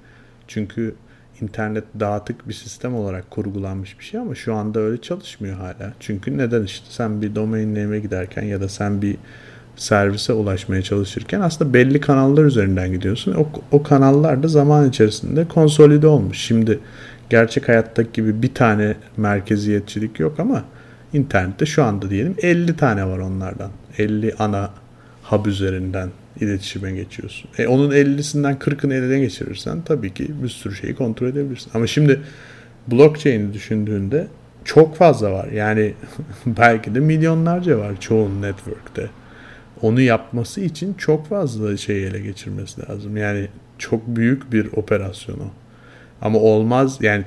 Çünkü 0.48 0.94
internet 1.42 1.84
dağıtık 2.00 2.48
bir 2.48 2.54
sistem 2.54 2.94
olarak 2.94 3.30
kurgulanmış 3.30 3.98
bir 3.98 4.04
şey 4.04 4.20
ama 4.20 4.34
şu 4.34 4.54
anda 4.54 4.80
öyle 4.80 5.00
çalışmıyor 5.00 5.56
hala. 5.56 5.92
Çünkü 6.00 6.38
neden 6.38 6.62
işte 6.62 6.86
sen 6.90 7.22
bir 7.22 7.34
domain 7.34 7.74
name'e 7.74 8.00
giderken 8.00 8.42
ya 8.42 8.60
da 8.60 8.68
sen 8.68 9.02
bir 9.02 9.16
servise 9.76 10.32
ulaşmaya 10.32 10.82
çalışırken 10.82 11.40
aslında 11.40 11.74
belli 11.74 12.00
kanallar 12.00 12.44
üzerinden 12.44 12.92
gidiyorsun. 12.92 13.34
O, 13.34 13.48
o 13.72 13.82
kanallar 13.82 14.42
da 14.42 14.48
zaman 14.48 14.88
içerisinde 14.88 15.48
konsolide 15.48 16.06
olmuş. 16.06 16.38
Şimdi 16.38 16.78
gerçek 17.30 17.68
hayattaki 17.68 18.12
gibi 18.12 18.42
bir 18.42 18.54
tane 18.54 18.94
merkeziyetçilik 19.16 20.20
yok 20.20 20.40
ama 20.40 20.64
internette 21.12 21.66
şu 21.66 21.84
anda 21.84 22.10
diyelim 22.10 22.34
50 22.42 22.76
tane 22.76 23.06
var 23.06 23.18
onlardan. 23.18 23.70
50 23.98 24.34
ana 24.38 24.70
hub 25.22 25.46
üzerinden 25.46 26.08
iletişime 26.40 26.92
geçiyorsun. 26.92 27.50
E 27.58 27.66
onun 27.66 27.90
50'sinden 27.90 28.58
40'ını 28.58 28.94
eline 28.94 29.20
geçirirsen 29.20 29.82
tabii 29.82 30.14
ki 30.14 30.42
bir 30.42 30.48
sürü 30.48 30.74
şeyi 30.74 30.94
kontrol 30.94 31.26
edebilirsin. 31.26 31.70
Ama 31.74 31.86
şimdi 31.86 32.20
blockchain'i 32.88 33.52
düşündüğünde 33.52 34.26
çok 34.64 34.96
fazla 34.96 35.32
var. 35.32 35.48
Yani 35.48 35.94
belki 36.46 36.94
de 36.94 37.00
milyonlarca 37.00 37.78
var 37.78 38.00
çoğu 38.00 38.42
network'te. 38.42 39.10
Onu 39.82 40.00
yapması 40.00 40.60
için 40.60 40.94
çok 40.94 41.28
fazla 41.28 41.76
şey 41.76 42.04
ele 42.04 42.20
geçirmesi 42.20 42.90
lazım. 42.90 43.16
Yani 43.16 43.48
çok 43.78 44.06
büyük 44.06 44.52
bir 44.52 44.66
operasyon 44.72 45.38
o. 45.38 45.50
Ama 46.22 46.38
olmaz 46.38 46.98
yani 47.00 47.24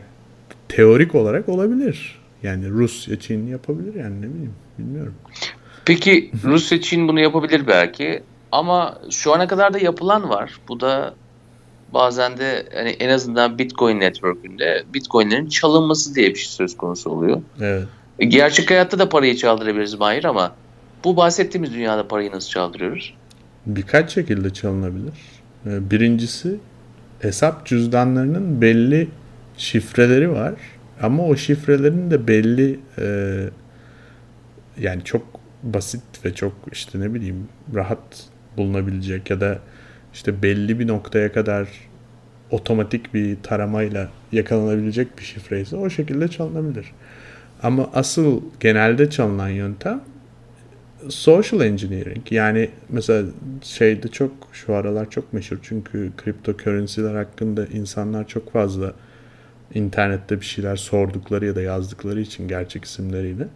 teorik 0.69 1.15
olarak 1.15 1.49
olabilir. 1.49 2.19
Yani 2.43 2.69
Rusya 2.69 3.19
Çin 3.19 3.47
yapabilir 3.47 3.95
yani 3.95 4.21
ne 4.21 4.29
bileyim 4.33 4.53
bilmiyorum. 4.79 5.13
Peki 5.85 6.31
Rusya 6.43 6.81
Çin 6.81 7.07
bunu 7.07 7.19
yapabilir 7.19 7.67
belki 7.67 8.23
ama 8.57 8.97
şu 9.09 9.33
ana 9.33 9.47
kadar 9.47 9.73
da 9.73 9.79
yapılan 9.79 10.29
var. 10.29 10.59
Bu 10.67 10.79
da 10.79 11.13
bazen 11.93 12.37
de 12.37 12.65
hani 12.73 12.89
en 12.89 13.09
azından 13.09 13.57
Bitcoin 13.57 13.99
network'ünde 13.99 14.83
Bitcoin'lerin 14.93 15.49
çalınması 15.49 16.15
diye 16.15 16.29
bir 16.29 16.35
şey 16.35 16.49
söz 16.49 16.77
konusu 16.77 17.09
oluyor. 17.09 17.41
Evet. 17.61 17.87
E, 18.19 18.25
gerçek 18.25 18.71
hayatta 18.71 18.99
da 18.99 19.09
parayı 19.09 19.35
çaldırabiliriz 19.35 19.93
Mahir 19.93 20.23
ama 20.23 20.51
bu 21.03 21.17
bahsettiğimiz 21.17 21.73
dünyada 21.73 22.07
parayı 22.07 22.31
nasıl 22.31 22.49
çaldırıyoruz? 22.49 23.13
Birkaç 23.65 24.13
şekilde 24.13 24.53
çalınabilir. 24.53 25.13
Ee, 25.65 25.91
birincisi 25.91 26.59
hesap 27.19 27.65
cüzdanlarının 27.65 28.61
belli 28.61 29.07
şifreleri 29.57 30.31
var. 30.31 30.53
Ama 31.01 31.25
o 31.25 31.35
şifrelerin 31.35 32.11
de 32.11 32.27
belli 32.27 32.79
e, 32.97 33.05
yani 34.79 35.03
çok 35.03 35.23
basit 35.63 36.25
ve 36.25 36.33
çok 36.33 36.53
işte 36.71 36.99
ne 36.99 37.13
bileyim 37.13 37.47
rahat 37.75 38.29
bulunabilecek 38.57 39.29
ya 39.29 39.41
da 39.41 39.59
işte 40.13 40.41
belli 40.41 40.79
bir 40.79 40.87
noktaya 40.87 41.31
kadar 41.31 41.67
otomatik 42.51 43.13
bir 43.13 43.37
taramayla 43.43 44.09
yakalanabilecek 44.31 45.17
bir 45.17 45.23
şifre 45.23 45.61
ise 45.61 45.75
o 45.75 45.89
şekilde 45.89 46.27
çalınabilir. 46.27 46.91
Ama 47.63 47.89
asıl 47.93 48.41
genelde 48.59 49.09
çalınan 49.09 49.49
yöntem 49.49 50.01
social 51.09 51.61
engineering. 51.61 52.31
Yani 52.31 52.69
mesela 52.89 53.27
şeyde 53.61 54.07
çok 54.07 54.31
şu 54.53 54.73
aralar 54.73 55.09
çok 55.09 55.33
meşhur 55.33 55.57
çünkü 55.61 56.11
kripto 56.17 56.57
currency'ler 56.57 57.15
hakkında 57.15 57.65
insanlar 57.65 58.27
çok 58.27 58.53
fazla 58.53 58.93
internette 59.73 60.39
bir 60.41 60.45
şeyler 60.45 60.75
sordukları 60.75 61.45
ya 61.45 61.55
da 61.55 61.61
yazdıkları 61.61 62.21
için 62.21 62.47
gerçek 62.47 62.85
isimleriyle. 62.85 63.47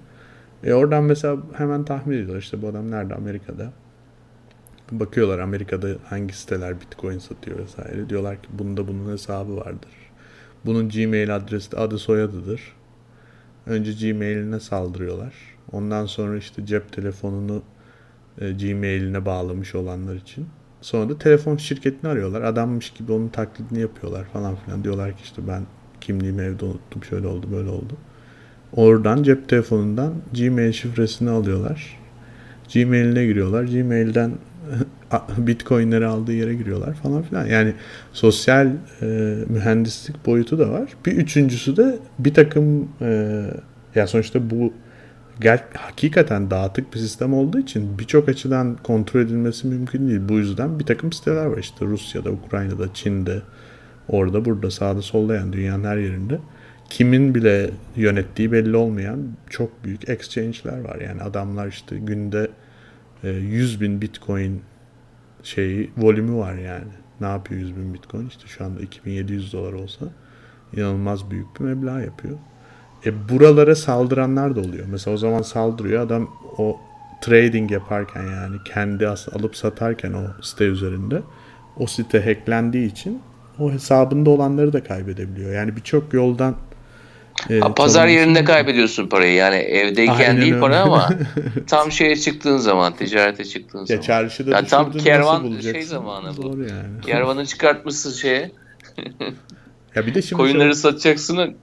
E 0.64 0.74
oradan 0.74 1.04
mesela 1.04 1.38
hemen 1.58 1.86
tahmin 1.86 2.16
ediyorlar 2.16 2.40
işte 2.40 2.62
bu 2.62 2.68
adam 2.68 2.92
nerede 2.92 3.16
Amerika'da. 3.16 3.72
Bakıyorlar 4.92 5.40
Amerika'da 5.40 5.90
hangi 6.06 6.34
siteler 6.34 6.82
bitcoin 6.82 7.20
satıyor 7.20 7.60
vesaire. 7.60 8.10
Diyorlar 8.10 8.42
ki 8.42 8.50
bunda 8.52 8.88
bunun 8.88 9.12
hesabı 9.12 9.58
vardır. 9.58 9.92
Bunun 10.66 10.90
gmail 10.90 11.36
adresi 11.36 11.78
adı 11.78 11.98
soyadıdır. 11.98 12.62
Önce 13.66 13.92
gmailine 13.92 14.60
saldırıyorlar. 14.60 15.34
Ondan 15.72 16.06
sonra 16.06 16.38
işte 16.38 16.66
cep 16.66 16.94
telefonunu 16.94 17.62
e, 18.42 18.52
gmailine 18.52 19.26
bağlamış 19.26 19.76
olanlar 19.76 20.16
için. 20.16 20.48
Sonra 20.82 21.10
da 21.10 21.18
telefon 21.18 21.58
şirketini 21.58 22.10
arıyorlar. 22.10 22.42
Adammış 22.42 22.90
gibi 22.90 23.12
onun 23.12 23.28
taklidini 23.30 23.80
yapıyorlar 23.80 24.26
falan 24.34 24.56
filan. 24.56 24.84
Diyorlar 24.84 25.12
ki 25.12 25.24
işte 25.24 25.48
ben 25.48 25.64
kimliğimi 26.02 26.42
evde 26.42 26.66
unuttum 26.66 27.04
şöyle 27.04 27.28
oldu 27.28 27.48
böyle 27.52 27.70
oldu. 27.70 27.94
Oradan 28.74 29.24
cep 29.24 29.50
telefonundan 29.50 30.14
Gmail 30.34 30.72
şifresini 30.72 31.30
alıyorlar. 31.30 32.00
Gmail'ine 32.74 33.26
giriyorlar. 33.26 33.64
Gmail'den 33.64 34.32
Bitcoin'leri 35.38 36.06
aldığı 36.06 36.34
yere 36.34 36.54
giriyorlar 36.54 36.94
falan 36.94 37.22
filan. 37.22 37.46
Yani 37.46 37.74
sosyal 38.14 38.68
e, 39.02 39.06
mühendislik 39.50 40.26
boyutu 40.26 40.60
da 40.60 40.70
var. 40.70 40.90
Bir 41.06 41.12
üçüncüsü 41.12 41.78
de 41.78 42.00
bir 42.20 42.34
takım 42.34 42.90
e, 43.02 43.42
ya 43.96 44.08
sonuçta 44.08 44.50
bu 44.50 44.74
gel, 45.42 45.64
hakikaten 45.74 46.52
dağıtık 46.52 46.94
bir 46.94 47.00
sistem 47.00 47.34
olduğu 47.34 47.60
için 47.60 48.00
birçok 48.00 48.30
açıdan 48.30 48.78
kontrol 48.84 49.22
edilmesi 49.22 49.68
mümkün 49.68 50.10
değil. 50.10 50.22
Bu 50.30 50.34
yüzden 50.34 50.80
bir 50.80 50.86
takım 50.86 51.14
siteler 51.14 51.46
var 51.46 51.58
işte 51.58 51.86
Rusya'da, 51.86 52.32
Ukrayna'da, 52.32 52.94
Çin'de, 52.94 53.42
orada 54.08 54.46
burada 54.46 54.72
sağda 54.72 55.02
solda 55.02 55.36
yani 55.36 55.54
dünyanın 55.54 55.84
her 55.84 55.98
yerinde 55.98 56.40
kimin 56.90 57.36
bile 57.36 57.70
yönettiği 57.96 58.52
belli 58.52 58.76
olmayan 58.76 59.20
çok 59.50 59.84
büyük 59.84 60.10
exchange'ler 60.10 60.80
var. 60.82 61.02
Yani 61.02 61.22
adamlar 61.22 61.68
işte 61.68 61.98
günde 61.98 62.48
100 63.24 63.76
e, 63.76 63.82
bin 63.82 64.02
bitcoin 64.02 64.62
şeyi 65.44 65.92
volümü 65.98 66.38
var 66.38 66.54
yani. 66.54 66.92
Ne 67.22 67.28
yapıyor 67.28 67.62
100 67.62 67.76
bin 67.76 67.94
bitcoin? 67.94 68.28
İşte 68.28 68.48
şu 68.48 68.66
anda 68.66 68.82
2700 68.82 69.54
dolar 69.54 69.74
olsa 69.74 70.06
inanılmaz 70.74 71.32
büyük 71.32 71.60
bir 71.60 71.66
meblağ 71.66 72.02
yapıyor. 72.02 72.38
E 73.06 73.30
buralara 73.30 73.76
saldıranlar 73.76 74.56
da 74.56 74.60
oluyor. 74.60 74.86
Mesela 74.90 75.16
o 75.16 75.18
zaman 75.18 75.42
saldırıyor 75.42 76.02
adam 76.02 76.30
o 76.58 76.80
trading 77.22 77.72
yaparken 77.72 78.24
yani 78.24 78.56
kendi 78.66 79.08
alıp 79.08 79.56
satarken 79.56 80.14
o 80.14 80.42
site 80.42 80.66
üzerinde 80.66 81.22
o 81.78 81.88
site 81.88 82.26
hacklendiği 82.26 82.92
için 82.92 83.22
o 83.60 83.72
hesabında 83.72 84.30
olanları 84.30 84.74
da 84.74 84.84
kaybedebiliyor. 84.84 85.52
Yani 85.54 85.76
birçok 85.76 86.14
yoldan 86.14 86.56
e, 87.50 87.60
pazar 87.60 88.08
yerinde 88.08 88.44
kaybediyorsun 88.44 89.08
parayı. 89.08 89.34
Yani 89.34 89.56
evdeyken 89.56 90.14
Aynen 90.14 90.42
değil 90.42 90.54
öyle. 90.54 90.62
para 90.62 90.80
ama 90.80 91.10
tam 91.68 91.92
şeye 91.92 92.16
çıktığın 92.16 92.58
zaman, 92.58 92.94
ticarete 92.94 93.46
çıktığın 93.46 93.80
ya 93.80 93.86
zaman. 93.86 94.02
Çarşıda 94.02 94.52
yani 94.52 94.68
tam 94.68 94.92
kervan 94.92 95.60
şey 95.60 95.84
zamanı 95.84 96.38
bu. 96.38 96.42
Zor 96.42 96.58
yani. 96.58 97.02
Kervanı 97.06 97.46
çıkartmışsın 97.46 98.12
şeye. 98.12 98.52
ya 99.96 100.08
bir 100.08 100.14
de 100.14 100.22
şimdi 100.22 100.42
koyunları 100.42 100.70
şu... 100.70 100.80
satacaksın 100.80 101.56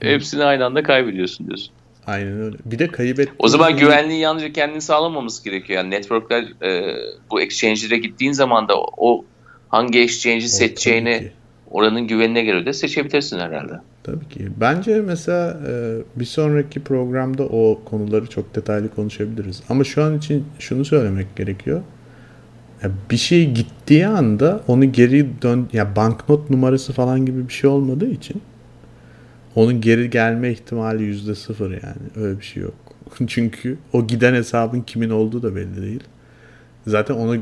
hepsini 0.00 0.44
aynı 0.44 0.64
anda 0.64 0.82
kaybediyorsun 0.82 1.46
diyorsun. 1.46 1.72
Aynen 2.06 2.40
öyle. 2.40 2.56
Bir 2.64 2.78
de 2.78 2.88
kaybet. 2.88 3.28
O 3.38 3.48
zaman 3.48 3.76
güvenliği 3.76 4.20
yalnızca 4.20 4.52
kendini 4.52 4.80
sağlamaması 4.80 5.44
gerekiyor. 5.44 5.76
Yani 5.76 5.90
networkler 5.90 6.42
e, 6.62 6.96
bu 7.30 7.40
exchange'lere 7.40 7.98
gittiğin 7.98 8.32
zaman 8.32 8.68
da 8.68 8.74
o 8.96 9.24
hangi 9.68 10.00
exchange'i 10.00 10.48
seçeceğini 10.48 11.32
oranın 11.70 12.06
güvenine 12.06 12.44
göre 12.44 12.66
de 12.66 12.72
seçebilirsin 12.72 13.38
herhalde. 13.38 13.72
Tabii 14.02 14.28
ki. 14.28 14.48
Bence 14.60 15.00
mesela 15.00 15.60
e, 15.68 15.96
bir 16.16 16.24
sonraki 16.24 16.80
programda 16.80 17.44
o 17.44 17.80
konuları 17.84 18.26
çok 18.26 18.54
detaylı 18.54 18.94
konuşabiliriz. 18.94 19.62
Ama 19.68 19.84
şu 19.84 20.04
an 20.04 20.18
için 20.18 20.44
şunu 20.58 20.84
söylemek 20.84 21.36
gerekiyor. 21.36 21.80
bir 23.10 23.16
şey 23.16 23.50
gittiği 23.50 24.06
anda 24.06 24.60
onu 24.68 24.92
geri 24.92 25.42
dön 25.42 25.68
ya 25.72 25.96
banknot 25.96 26.50
numarası 26.50 26.92
falan 26.92 27.26
gibi 27.26 27.48
bir 27.48 27.52
şey 27.52 27.70
olmadığı 27.70 28.10
için 28.10 28.42
onun 29.54 29.80
geri 29.80 30.10
gelme 30.10 30.50
ihtimali 30.50 31.02
yüzde 31.02 31.34
sıfır 31.34 31.70
yani. 31.70 32.26
Öyle 32.26 32.38
bir 32.38 32.44
şey 32.44 32.62
yok. 32.62 32.74
Çünkü 33.26 33.78
o 33.92 34.06
giden 34.06 34.34
hesabın 34.34 34.80
kimin 34.80 35.10
olduğu 35.10 35.42
da 35.42 35.56
belli 35.56 35.82
değil. 35.82 36.04
Zaten 36.86 37.14
onu 37.14 37.36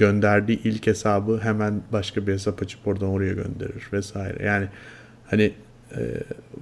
gönderdiği 0.00 0.60
ilk 0.64 0.86
hesabı 0.86 1.40
hemen 1.42 1.82
başka 1.92 2.26
bir 2.26 2.32
hesap 2.32 2.62
açıp 2.62 2.86
oradan 2.86 3.08
oraya 3.08 3.32
gönderir 3.32 3.88
vesaire. 3.92 4.46
Yani 4.46 4.68
hani 5.26 5.52
e, 5.96 6.00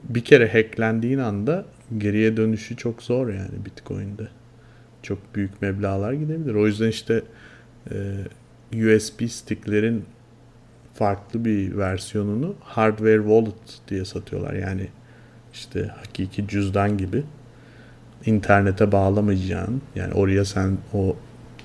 bir 0.08 0.24
kere 0.24 0.52
hacklendiğin 0.52 1.18
anda 1.18 1.64
geriye 1.98 2.36
dönüşü 2.36 2.76
çok 2.76 3.02
zor 3.02 3.28
yani 3.28 3.64
Bitcoin'de. 3.64 4.28
Çok 5.02 5.34
büyük 5.34 5.62
meblağlar 5.62 6.12
gidebilir. 6.12 6.54
O 6.54 6.66
yüzden 6.66 6.88
işte 6.88 7.22
e, 7.90 7.96
USB 8.72 9.28
sticklerin 9.28 10.04
farklı 10.94 11.44
bir 11.44 11.76
versiyonunu 11.76 12.54
hardware 12.60 13.18
wallet 13.18 13.80
diye 13.88 14.04
satıyorlar. 14.04 14.52
Yani 14.52 14.88
işte 15.52 15.90
hakiki 15.96 16.48
cüzdan 16.48 16.98
gibi 16.98 17.24
internete 18.26 18.92
bağlamayacağın 18.92 19.82
yani 19.94 20.14
oraya 20.14 20.44
sen 20.44 20.76
o 20.94 21.16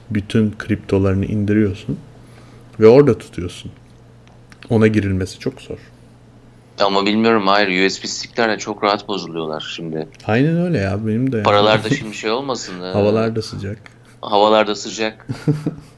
bütün 0.09 0.51
kriptolarını 0.57 1.25
indiriyorsun 1.25 1.99
ve 2.79 2.87
orada 2.87 3.17
tutuyorsun. 3.17 3.71
Ona 4.69 4.87
girilmesi 4.87 5.39
çok 5.39 5.61
zor. 5.61 5.77
Ama 6.79 7.05
bilmiyorum 7.05 7.47
hayır 7.47 7.85
USB 7.85 8.05
sticklerle 8.05 8.57
çok 8.57 8.83
rahat 8.83 9.07
bozuluyorlar 9.07 9.71
şimdi. 9.75 10.07
Aynen 10.27 10.57
öyle 10.65 10.77
ya 10.77 11.07
benim 11.07 11.31
de. 11.31 11.43
Paralar 11.43 11.83
da 11.83 11.89
şimdi 11.95 12.15
şey 12.15 12.31
olmasın. 12.31 12.79
Havalar 12.81 13.35
da 13.35 13.41
sıcak. 13.41 13.77
Havalar 14.21 14.67
da 14.67 14.75
sıcak. 14.75 15.27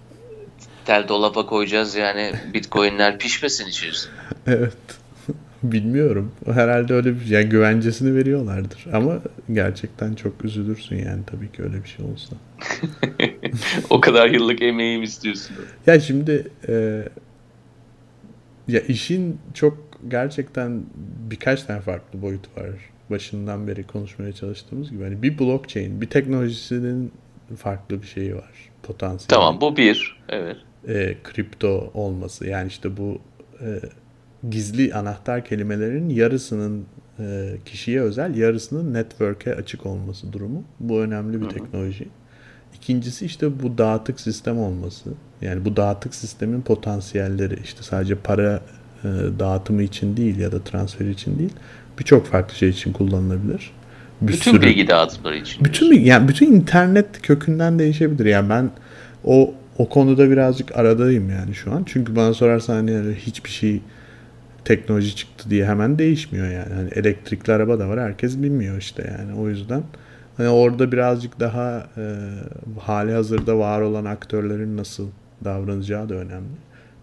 Tel 0.85 1.07
dolapa 1.07 1.45
koyacağız 1.45 1.95
yani 1.95 2.31
bitcoinler 2.53 3.17
pişmesin 3.19 3.67
içerisinde. 3.67 4.13
evet. 4.47 4.73
Bilmiyorum. 5.71 6.31
Herhalde 6.45 6.93
öyle 6.93 7.15
bir 7.19 7.25
yani 7.25 7.49
güvencesini 7.49 8.15
veriyorlardır. 8.15 8.85
Ama 8.93 9.19
gerçekten 9.53 10.13
çok 10.13 10.45
üzülürsün 10.45 10.95
yani 10.95 11.21
tabii 11.27 11.51
ki 11.51 11.63
öyle 11.63 11.83
bir 11.83 11.89
şey 11.89 12.05
olsa. 12.05 12.35
o 13.89 14.01
kadar 14.01 14.29
yıllık 14.29 14.61
emeğim 14.61 15.03
istiyorsun. 15.03 15.55
Ya 15.87 15.99
şimdi 15.99 16.47
e, 16.67 17.03
ya 18.67 18.79
işin 18.79 19.39
çok 19.53 19.77
gerçekten 20.07 20.83
birkaç 21.29 21.63
tane 21.63 21.81
farklı 21.81 22.21
boyutu 22.21 22.49
var. 22.57 22.69
Başından 23.09 23.67
beri 23.67 23.83
konuşmaya 23.83 24.33
çalıştığımız 24.33 24.91
gibi. 24.91 25.03
Hani 25.03 25.23
bir 25.23 25.39
blockchain, 25.39 26.01
bir 26.01 26.09
teknolojisinin 26.09 27.11
farklı 27.57 28.01
bir 28.01 28.07
şeyi 28.07 28.35
var. 28.35 28.51
Potansiyeli. 28.83 29.27
Tamam 29.27 29.61
bu 29.61 29.77
bir. 29.77 30.23
Evet. 30.29 30.57
E, 30.87 31.15
kripto 31.23 31.91
olması. 31.93 32.47
Yani 32.47 32.67
işte 32.67 32.97
bu 32.97 33.21
e, 33.61 33.79
gizli 34.49 34.93
anahtar 34.93 35.45
kelimelerin 35.45 36.09
yarısının 36.09 36.85
e, 37.19 37.55
kişiye 37.65 38.01
özel 38.01 38.35
yarısının 38.35 38.93
network'e 38.93 39.55
açık 39.55 39.85
olması 39.85 40.33
durumu. 40.33 40.63
Bu 40.79 40.99
önemli 40.99 41.41
bir 41.41 41.49
teknoloji. 41.49 42.07
İkincisi 42.75 43.25
işte 43.25 43.63
bu 43.63 43.77
dağıtık 43.77 44.19
sistem 44.19 44.59
olması. 44.59 45.09
Yani 45.41 45.65
bu 45.65 45.75
dağıtık 45.75 46.15
sistemin 46.15 46.61
potansiyelleri 46.61 47.59
işte 47.63 47.83
sadece 47.83 48.15
para 48.15 48.61
e, 49.03 49.07
dağıtımı 49.39 49.83
için 49.83 50.17
değil 50.17 50.39
ya 50.39 50.51
da 50.51 50.63
transferi 50.63 51.11
için 51.11 51.39
değil 51.39 51.53
birçok 51.99 52.25
farklı 52.25 52.55
şey 52.55 52.69
için 52.69 52.93
kullanılabilir. 52.93 53.71
Bir 54.21 54.27
bütün 54.27 54.51
sürü, 54.51 54.61
bilgi 54.61 54.87
dağıtımları 54.87 55.37
için. 55.37 55.65
Bütün 55.65 55.91
bilgi, 55.91 56.07
yani 56.07 56.27
bütün 56.27 56.53
internet 56.53 57.21
kökünden 57.21 57.79
değişebilir. 57.79 58.25
Yani 58.25 58.49
ben 58.49 58.69
o 59.23 59.53
o 59.77 59.89
konuda 59.89 60.29
birazcık 60.31 60.77
aradayım 60.77 61.29
yani 61.29 61.55
şu 61.55 61.71
an. 61.71 61.83
Çünkü 61.85 62.15
bana 62.15 62.33
sorarsan 62.33 62.73
hani 62.73 63.15
hiçbir 63.15 63.49
şey 63.49 63.81
teknoloji 64.65 65.15
çıktı 65.15 65.49
diye 65.49 65.65
hemen 65.65 65.99
değişmiyor 65.99 66.47
yani. 66.47 66.73
Hani 66.73 66.89
elektrikli 66.89 67.51
araba 67.51 67.79
da 67.79 67.89
var 67.89 67.99
herkes 67.99 68.41
bilmiyor 68.41 68.77
işte 68.77 69.15
yani. 69.19 69.33
O 69.33 69.49
yüzden 69.49 69.83
hani 70.37 70.49
orada 70.49 70.91
birazcık 70.91 71.39
daha 71.39 71.87
e, 71.97 72.03
hali 72.79 73.11
hazırda 73.11 73.57
var 73.57 73.81
olan 73.81 74.05
aktörlerin 74.05 74.77
nasıl 74.77 75.07
davranacağı 75.43 76.09
da 76.09 76.13
önemli. 76.13 76.55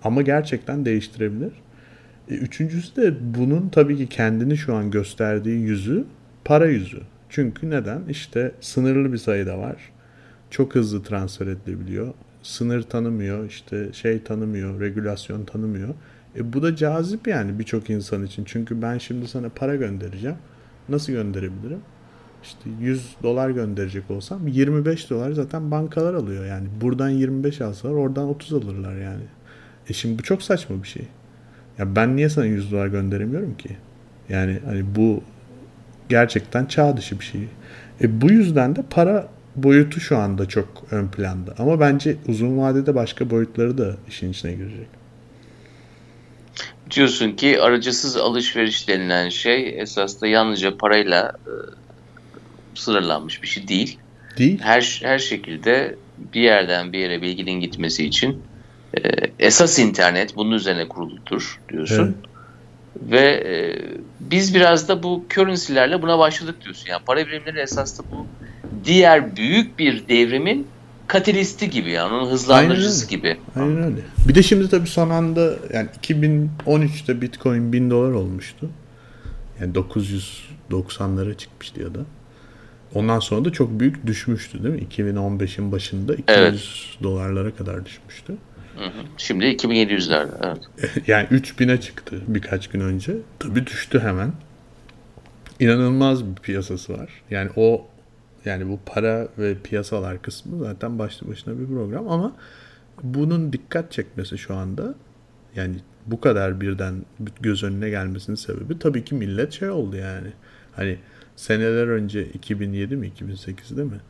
Ama 0.04 0.22
gerçekten 0.22 0.84
değiştirebilir. 0.84 1.52
E, 2.30 2.34
üçüncüsü 2.34 2.96
de 2.96 3.14
bunun 3.34 3.68
tabii 3.68 3.96
ki 3.96 4.06
kendini 4.06 4.56
şu 4.56 4.74
an 4.74 4.90
gösterdiği 4.90 5.60
yüzü 5.60 6.04
para 6.44 6.66
yüzü. 6.66 7.00
Çünkü 7.28 7.70
neden? 7.70 8.02
İşte 8.08 8.52
sınırlı 8.60 9.12
bir 9.12 9.18
sayıda 9.18 9.58
var. 9.58 9.76
Çok 10.50 10.74
hızlı 10.74 11.02
transfer 11.02 11.46
edilebiliyor. 11.46 12.14
Sınır 12.42 12.82
tanımıyor, 12.82 13.46
işte 13.46 13.92
şey 13.92 14.22
tanımıyor, 14.22 14.80
regülasyon 14.80 15.44
tanımıyor. 15.44 15.88
E 16.36 16.52
bu 16.52 16.62
da 16.62 16.76
cazip 16.76 17.26
yani 17.28 17.58
birçok 17.58 17.90
insan 17.90 18.24
için. 18.24 18.44
Çünkü 18.44 18.82
ben 18.82 18.98
şimdi 18.98 19.28
sana 19.28 19.48
para 19.48 19.76
göndereceğim. 19.76 20.36
Nasıl 20.88 21.12
gönderebilirim? 21.12 21.80
İşte 22.42 22.70
100 22.80 23.16
dolar 23.22 23.50
gönderecek 23.50 24.10
olsam 24.10 24.48
25 24.48 25.10
dolar 25.10 25.32
zaten 25.32 25.70
bankalar 25.70 26.14
alıyor 26.14 26.46
yani. 26.46 26.68
Buradan 26.80 27.08
25 27.08 27.60
alsalar 27.60 27.92
oradan 27.92 28.28
30 28.28 28.52
alırlar 28.52 28.96
yani. 28.96 29.22
E 29.88 29.92
şimdi 29.92 30.18
bu 30.18 30.22
çok 30.22 30.42
saçma 30.42 30.82
bir 30.82 30.88
şey. 30.88 31.06
Ya 31.78 31.96
ben 31.96 32.16
niye 32.16 32.28
sana 32.28 32.44
100 32.44 32.72
dolar 32.72 32.86
gönderemiyorum 32.86 33.56
ki? 33.56 33.76
Yani 34.28 34.58
hani 34.66 34.84
bu 34.96 35.22
gerçekten 36.08 36.64
çağ 36.66 36.96
dışı 36.96 37.20
bir 37.20 37.24
şey. 37.24 37.48
E 38.00 38.20
bu 38.20 38.30
yüzden 38.30 38.76
de 38.76 38.84
para 38.90 39.28
boyutu 39.56 40.00
şu 40.00 40.16
anda 40.16 40.48
çok 40.48 40.68
ön 40.90 41.08
planda. 41.08 41.54
Ama 41.58 41.80
bence 41.80 42.16
uzun 42.28 42.58
vadede 42.58 42.94
başka 42.94 43.30
boyutları 43.30 43.78
da 43.78 43.96
işin 44.08 44.30
içine 44.30 44.52
girecek. 44.52 45.01
Diyorsun 46.92 47.32
ki 47.32 47.62
aracısız 47.62 48.16
alışveriş 48.16 48.88
denilen 48.88 49.28
şey 49.28 49.80
esasında 49.80 50.26
yalnızca 50.26 50.76
parayla 50.76 51.32
e, 51.46 51.52
sınırlanmış 52.74 53.42
bir 53.42 53.48
şey 53.48 53.68
değil. 53.68 53.98
Değil. 54.38 54.60
Her 54.62 55.00
her 55.02 55.18
şekilde 55.18 55.96
bir 56.34 56.40
yerden 56.40 56.92
bir 56.92 56.98
yere 56.98 57.22
bilginin 57.22 57.60
gitmesi 57.60 58.04
için 58.04 58.42
e, 58.96 59.10
esas 59.38 59.78
internet 59.78 60.36
bunun 60.36 60.52
üzerine 60.52 60.88
kuruludur 60.88 61.60
diyorsun. 61.68 62.02
Evet. 62.04 62.32
Ve 63.10 63.20
e, 63.20 63.54
biz 64.20 64.54
biraz 64.54 64.88
da 64.88 65.02
bu 65.02 65.24
currency'lerle 65.34 66.02
buna 66.02 66.18
başladık 66.18 66.64
diyorsun. 66.64 66.90
Yani 66.90 67.02
para 67.06 67.26
birimleri 67.26 67.60
esasında 67.60 68.06
bu 68.10 68.26
diğer 68.84 69.36
büyük 69.36 69.78
bir 69.78 70.08
devrimin 70.08 70.66
katalisti 71.06 71.70
gibi 71.70 71.90
yani 71.90 72.14
onun 72.14 72.30
hızlandırıcısı 72.30 73.06
Aynen 73.06 73.16
gibi. 73.16 73.36
Aynen 73.56 73.82
öyle. 73.82 74.00
Bir 74.28 74.34
de 74.34 74.42
şimdi 74.42 74.68
tabii 74.68 74.88
son 74.88 75.10
anda 75.10 75.54
yani 75.72 75.88
2013'te 76.02 77.20
Bitcoin 77.20 77.72
1000 77.72 77.90
dolar 77.90 78.10
olmuştu. 78.10 78.70
Yani 79.60 79.72
990'lara 80.70 81.36
çıkmıştı 81.36 81.80
ya 81.80 81.94
da. 81.94 82.00
Ondan 82.94 83.20
sonra 83.20 83.44
da 83.44 83.52
çok 83.52 83.80
büyük 83.80 84.06
düşmüştü 84.06 84.62
değil 84.62 84.74
mi? 84.74 84.86
2015'in 84.90 85.72
başında 85.72 86.14
200 86.14 86.28
evet. 86.38 86.60
dolarlara 87.02 87.54
kadar 87.54 87.86
düşmüştü. 87.86 88.36
Hı 88.76 88.84
hı. 88.84 89.02
Şimdi 89.16 89.44
2700'lerde 89.44 90.28
evet. 90.42 90.88
yani 91.06 91.26
3000'e 91.26 91.80
çıktı 91.80 92.20
birkaç 92.26 92.68
gün 92.68 92.80
önce. 92.80 93.12
Tabii 93.38 93.66
düştü 93.66 94.00
hemen. 94.00 94.32
İnanılmaz 95.60 96.24
bir 96.24 96.34
piyasası 96.34 96.92
var. 96.92 97.10
Yani 97.30 97.50
o 97.56 97.86
yani 98.44 98.68
bu 98.68 98.80
para 98.86 99.28
ve 99.38 99.54
piyasalar 99.54 100.22
kısmı 100.22 100.58
zaten 100.58 100.98
başlı 100.98 101.28
başına 101.28 101.58
bir 101.58 101.66
program 101.66 102.08
ama 102.08 102.36
bunun 103.02 103.52
dikkat 103.52 103.92
çekmesi 103.92 104.38
şu 104.38 104.54
anda 104.54 104.94
yani 105.56 105.76
bu 106.06 106.20
kadar 106.20 106.60
birden 106.60 106.94
göz 107.40 107.62
önüne 107.62 107.90
gelmesinin 107.90 108.36
sebebi 108.36 108.78
tabii 108.78 109.04
ki 109.04 109.14
millet 109.14 109.52
şey 109.52 109.70
oldu 109.70 109.96
yani. 109.96 110.28
Hani 110.76 110.98
seneler 111.36 111.86
önce 111.86 112.24
2007 112.24 112.96
mi 112.96 113.12
2008'de 113.20 113.84
mi? 113.84 114.00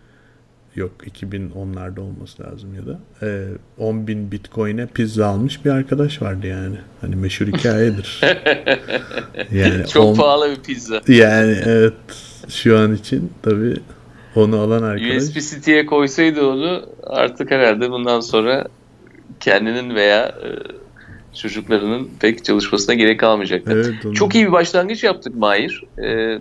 Yok 0.74 0.92
2010'larda 1.06 2.00
olması 2.00 2.42
lazım 2.42 2.74
ya 2.74 2.86
da. 2.86 3.00
E, 3.26 3.48
10 3.78 4.06
bin 4.06 4.32
bitcoin'e 4.32 4.86
pizza 4.86 5.26
almış 5.26 5.64
bir 5.64 5.70
arkadaş 5.70 6.22
vardı 6.22 6.46
yani. 6.46 6.76
Hani 7.00 7.16
meşhur 7.16 7.46
hikayedir. 7.46 8.20
yani 9.50 9.86
Çok 9.88 10.04
on, 10.04 10.14
pahalı 10.14 10.50
bir 10.50 10.62
pizza. 10.62 11.00
Yani 11.08 11.58
evet 11.64 11.94
şu 12.48 12.78
an 12.78 12.94
için 12.94 13.32
tabii 13.42 13.76
onu 14.36 14.56
alan 14.56 14.82
arkadaş. 14.82 15.16
USB 15.16 15.34
City'ye 15.34 15.86
koysaydı 15.86 16.46
onu 16.46 16.86
artık 17.02 17.50
herhalde 17.50 17.90
bundan 17.90 18.20
sonra 18.20 18.68
kendinin 19.40 19.94
veya 19.94 20.26
e, 20.26 20.48
çocuklarının 21.36 22.10
pek 22.20 22.44
çalışmasına 22.44 22.94
gerek 22.94 23.20
kalmayacaktı. 23.20 23.96
Evet, 24.04 24.16
çok 24.16 24.34
iyi 24.34 24.46
bir 24.46 24.52
başlangıç 24.52 25.04
yaptık 25.04 25.34
Mahir. 25.34 25.84
E, 26.04 26.38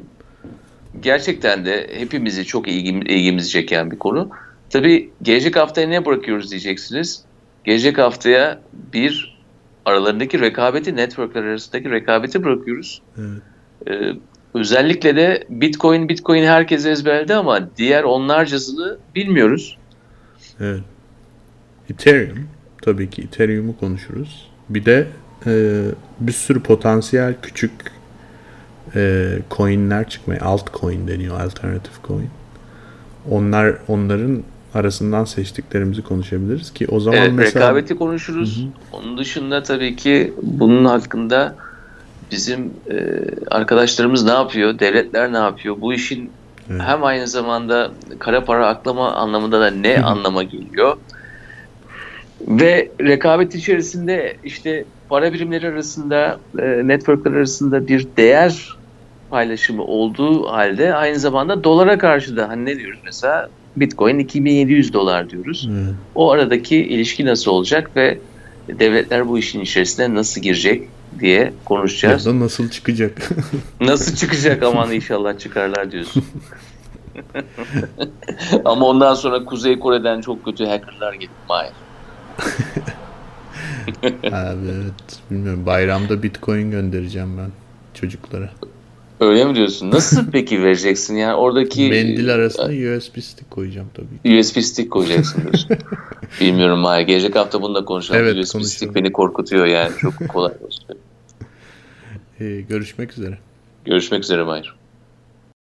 gerçekten 1.01 1.65
de 1.65 1.89
hepimizi 1.93 2.45
çok 2.45 2.67
ilgim, 2.67 3.01
ilgimizi 3.01 3.49
çeken 3.49 3.91
bir 3.91 3.99
konu. 3.99 4.29
Tabii 4.69 5.09
gelecek 5.21 5.55
haftaya 5.55 5.87
ne 5.87 6.05
bırakıyoruz 6.05 6.51
diyeceksiniz. 6.51 7.23
Gelecek 7.63 7.97
haftaya 7.97 8.61
bir 8.93 9.37
aralarındaki 9.85 10.39
rekabeti, 10.39 10.95
networkler 10.95 11.43
arasındaki 11.43 11.91
rekabeti 11.91 12.43
bırakıyoruz. 12.43 13.01
Evet. 13.17 13.41
Ee, 13.87 14.13
özellikle 14.53 15.15
de 15.15 15.43
Bitcoin, 15.49 16.09
Bitcoin 16.09 16.43
herkes 16.43 16.85
ezberledi 16.85 17.33
ama 17.35 17.77
diğer 17.77 18.03
onlarcasını 18.03 18.97
bilmiyoruz. 19.15 19.77
Evet. 20.59 20.81
Ethereum, 21.89 22.47
tabii 22.81 23.09
ki 23.09 23.21
Ethereum'u 23.21 23.77
konuşuruz. 23.77 24.49
Bir 24.69 24.85
de 24.85 25.07
e, 25.45 25.81
bir 26.19 26.31
sürü 26.31 26.59
potansiyel 26.59 27.33
küçük 27.41 27.71
e, 28.95 29.29
coinler 29.51 30.09
çıkmaya 30.09 30.41
altcoin 30.41 31.07
deniyor 31.07 31.39
alternative 31.39 31.95
coin. 32.07 32.29
Onlar 33.29 33.75
onların 33.87 34.43
arasından 34.73 35.25
seçtiklerimizi 35.25 36.01
konuşabiliriz 36.01 36.73
ki 36.73 36.87
o 36.87 36.99
zaman 36.99 37.19
evet, 37.19 37.33
mesela 37.35 37.65
rekabeti 37.65 37.95
konuşuruz. 37.95 38.57
Hı-hı. 38.57 38.97
Onun 38.97 39.17
dışında 39.17 39.63
tabii 39.63 39.95
ki 39.95 40.33
bunun 40.41 40.85
hakkında 40.85 41.55
bizim 42.31 42.73
e, 42.91 42.95
arkadaşlarımız 43.47 44.23
ne 44.23 44.31
yapıyor, 44.31 44.79
devletler 44.79 45.33
ne 45.33 45.37
yapıyor? 45.37 45.75
Bu 45.81 45.93
işin 45.93 46.31
evet. 46.69 46.81
hem 46.81 47.03
aynı 47.03 47.27
zamanda 47.27 47.91
kara 48.19 48.45
para 48.45 48.67
aklama 48.67 49.11
anlamında 49.11 49.61
da 49.61 49.71
ne 49.71 49.97
Hı-hı. 49.97 50.05
anlama 50.05 50.43
geliyor? 50.43 50.97
Ve 52.47 52.91
rekabet 53.01 53.55
içerisinde 53.55 54.37
işte 54.43 54.85
para 55.09 55.33
birimleri 55.33 55.67
arasında, 55.67 56.39
e, 56.59 56.87
networkler 56.87 57.31
arasında 57.31 57.87
bir 57.87 58.07
değer 58.17 58.77
paylaşımı 59.29 59.83
olduğu 59.83 60.47
halde 60.47 60.95
aynı 60.95 61.19
zamanda 61.19 61.63
dolara 61.63 61.97
karşı 61.97 62.37
da 62.37 62.49
hani 62.49 62.65
ne 62.65 62.79
diyoruz 62.79 62.99
mesela 63.05 63.49
Bitcoin 63.75 64.19
2700 64.19 64.93
dolar 64.93 65.29
diyoruz. 65.29 65.67
Hmm. 65.67 65.95
O 66.15 66.31
aradaki 66.31 66.77
ilişki 66.77 67.25
nasıl 67.25 67.51
olacak 67.51 67.91
ve 67.95 68.17
devletler 68.67 69.27
bu 69.27 69.37
işin 69.37 69.61
içerisine 69.61 70.15
nasıl 70.15 70.41
girecek 70.41 70.83
diye 71.19 71.53
konuşacağız. 71.65 72.25
Ya 72.25 72.33
da 72.33 72.39
nasıl 72.39 72.69
çıkacak? 72.69 73.29
nasıl 73.81 74.15
çıkacak 74.15 74.63
aman 74.63 74.91
inşallah 74.91 75.39
çıkarlar 75.39 75.91
diyorsun. 75.91 76.25
Ama 78.65 78.85
ondan 78.85 79.13
sonra 79.13 79.45
Kuzey 79.45 79.79
Kore'den 79.79 80.21
çok 80.21 80.45
kötü 80.45 80.65
hackerlar 80.65 81.13
gelip 81.13 81.31
Mahir. 81.49 81.71
Abi 84.31 84.67
evet 84.67 85.19
bilmiyorum 85.31 85.65
bayramda 85.65 86.23
bitcoin 86.23 86.71
göndereceğim 86.71 87.37
ben 87.37 87.49
çocuklara. 87.93 88.49
Öyle 89.19 89.45
mi 89.45 89.55
diyorsun? 89.55 89.91
Nasıl 89.91 90.31
peki 90.31 90.63
vereceksin? 90.63 91.15
Yani 91.15 91.35
oradaki... 91.35 91.89
Mendil 91.89 92.33
arasında 92.33 92.97
USB 92.97 93.19
stick 93.19 93.51
koyacağım 93.51 93.87
tabii 93.93 94.39
USB 94.39 94.61
stick 94.61 94.91
koyacaksın 94.91 95.41
diyorsun. 95.41 95.69
Bilmiyorum 96.41 96.79
Mahir. 96.79 97.07
Gelecek 97.07 97.35
hafta 97.35 97.61
bunu 97.61 97.75
da 97.75 97.85
konuşalım. 97.85 98.21
Evet, 98.21 98.37
USB 98.37 98.51
konuşalım. 98.51 98.63
stick 98.63 98.95
beni 98.95 99.11
korkutuyor 99.11 99.65
yani. 99.65 99.91
Çok 100.01 100.29
kolay. 100.29 100.53
Ee, 102.41 102.61
görüşmek 102.61 103.11
üzere. 103.11 103.37
Görüşmek 103.85 104.23
üzere 104.23 104.43
Mahir. 104.43 104.80